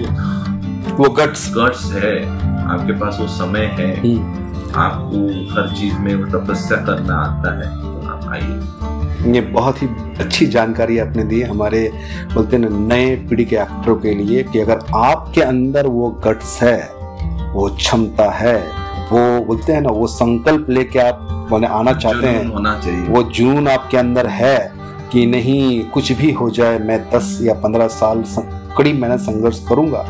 वो 0.96 1.10
गट्स। 1.10 1.54
गट्स 1.56 1.92
है 1.92 2.26
आपके 2.68 2.94
पास 2.94 3.18
वो 3.22 3.28
समय 3.28 3.60
है। 3.60 4.00
हम्म। 4.00 4.50
आपको 4.76 5.18
हर 5.54 5.76
चीज़ 5.76 5.94
में 5.94 6.16
वो 6.16 6.40
तपस्या 6.40 6.78
करना 6.78 7.16
आता 7.16 7.58
है। 7.58 7.76
तो 7.76 8.08
आप 8.08 8.30
आइए। 8.30 8.60
ये 9.34 9.42
बहुत 9.42 9.82
ही 9.84 9.88
अच्छी 10.20 10.46
जानकारी 10.46 11.00
आपने 11.00 11.24
दी 11.24 11.42
हमारे 11.42 11.94
बोलते 12.34 12.58
हैं 12.58 12.70
नए 12.70 13.16
पीढ़ी 13.16 13.46
के 13.46 13.56
एक्टरों 13.56 13.96
के 13.96 14.16
लिए 14.16 14.44
कि 14.44 14.60
अगर 14.60 14.80
आपके 14.96 15.42
अंदर 15.42 15.88
वो 15.88 16.22
गट्स 16.28 16.64
है 16.64 16.90
वो 17.54 17.70
क्षमता 17.70 18.32
है 18.32 18.89
वो 19.12 19.46
बोलते 19.46 19.74
हैं 19.74 19.82
ना 19.82 19.90
वो 19.90 20.08
संकल्प 20.08 20.70
लेके 20.70 21.00
आप 21.00 21.20
बोले 21.50 21.68
आना 21.68 21.94
चाहते 21.94 22.28
हैं। 22.28 22.46
होना 22.48 22.80
चाहिए। 22.80 23.02
वो 23.02 23.24
जून 23.32 23.68
आपके 23.68 23.98
अंदर 23.98 24.28
है 24.28 24.58
कि 25.12 25.26
नहीं 25.26 25.84
कुछ 25.84 26.12
भी 26.12 26.32
हो 26.32 26.50
जाए 26.50 26.78
मैं 26.80 27.00
दस 27.10 27.38
या 27.42 27.54
पंद्रह 27.54 27.88
साल 27.88 28.24
कड़ी 28.78 28.94
मेहनत 28.94 29.20
संघर्ष 29.20 29.64
करूँगा। 29.70 30.06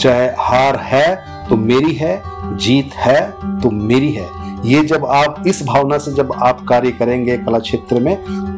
चाहे 0.00 0.26
हार 0.38 0.76
है 0.82 1.14
तो 1.48 1.56
मेरी 1.56 1.92
है 1.94 2.22
जीत 2.56 2.94
है 2.96 3.20
तो 3.60 3.70
मेरी 3.70 4.12
है। 4.12 4.28
ये 4.64 4.82
जब 4.84 5.04
आप 5.04 5.42
इस 5.46 5.62
भावना 5.66 5.98
से 5.98 6.12
जब 6.12 6.32
आप 6.42 6.64
कार्य 6.68 6.90
करेंगे 6.90 7.36
कला 7.38 7.58
क्षेत्र 7.58 8.00
में 8.00 8.16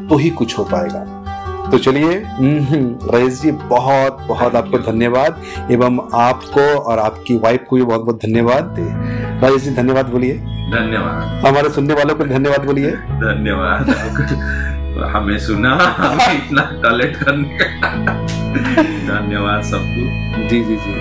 तो 0.09 0.17
ही 0.17 0.29
कुछ 0.29 0.57
हो 0.59 0.63
पाएगा। 0.63 1.16
तो 1.71 1.77
चलिए। 1.77 2.21
रईस 3.13 3.41
जी 3.41 3.51
बहुत 3.51 4.17
बहुत 4.27 4.55
आपको 4.55 4.77
धन्यवाद 4.81 5.41
एवं 5.71 5.99
आपको 6.15 6.61
और 6.81 6.99
आपकी 6.99 7.35
वाइफ 7.37 7.65
को 7.69 7.75
भी 7.75 7.81
बहुत 7.83 8.01
बहुत 8.01 8.21
धन्यवाद। 8.21 8.75
राजेश 9.43 9.61
जी 9.61 9.71
धन्यवाद 9.71 10.09
बोलिए। 10.09 10.33
धन्यवाद। 10.71 11.45
हमारे 11.45 11.69
सुनने 11.69 11.93
वालों 11.93 12.15
को 12.15 12.25
धन्यवाद 12.25 12.65
बोलिए। 12.65 12.91
धन्यवाद। 13.21 13.89
हमें 15.07 15.37
सुना 15.39 15.73
हमें 15.97 16.33
इतना 16.35 16.61
कलेक्ट 16.83 17.23
करने 17.23 17.57
धन्यवाद 19.07 19.63
सबको। 19.63 20.47
जी 20.47 20.63
जी 20.63 20.75
जी। 20.75 20.93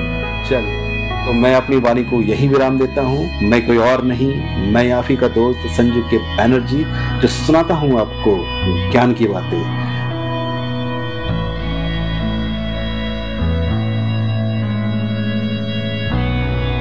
चलिए 0.48 0.84
तो 1.26 1.32
मैं 1.32 1.54
अपनी 1.54 1.76
वाणी 1.76 2.02
को 2.04 2.20
यही 2.22 2.48
विराम 2.48 2.78
देता 2.78 3.02
हूँ। 3.02 3.48
मैं 3.50 3.66
कोई 3.66 3.76
और 3.76 4.02
नहीं 4.04 4.32
मैं 4.72 4.84
याफी 4.84 5.16
का 5.16 5.28
दोस्त 5.28 5.66
संजू 5.76 6.02
के 6.10 6.18
बैनर्जी 6.36 6.84
जो 7.20 7.28
सुनाता 7.28 7.74
हूँ 7.74 7.98
आपको 8.00 8.36
ज्ञान 8.92 9.12
की 9.12 9.26
बातें। 9.28 9.85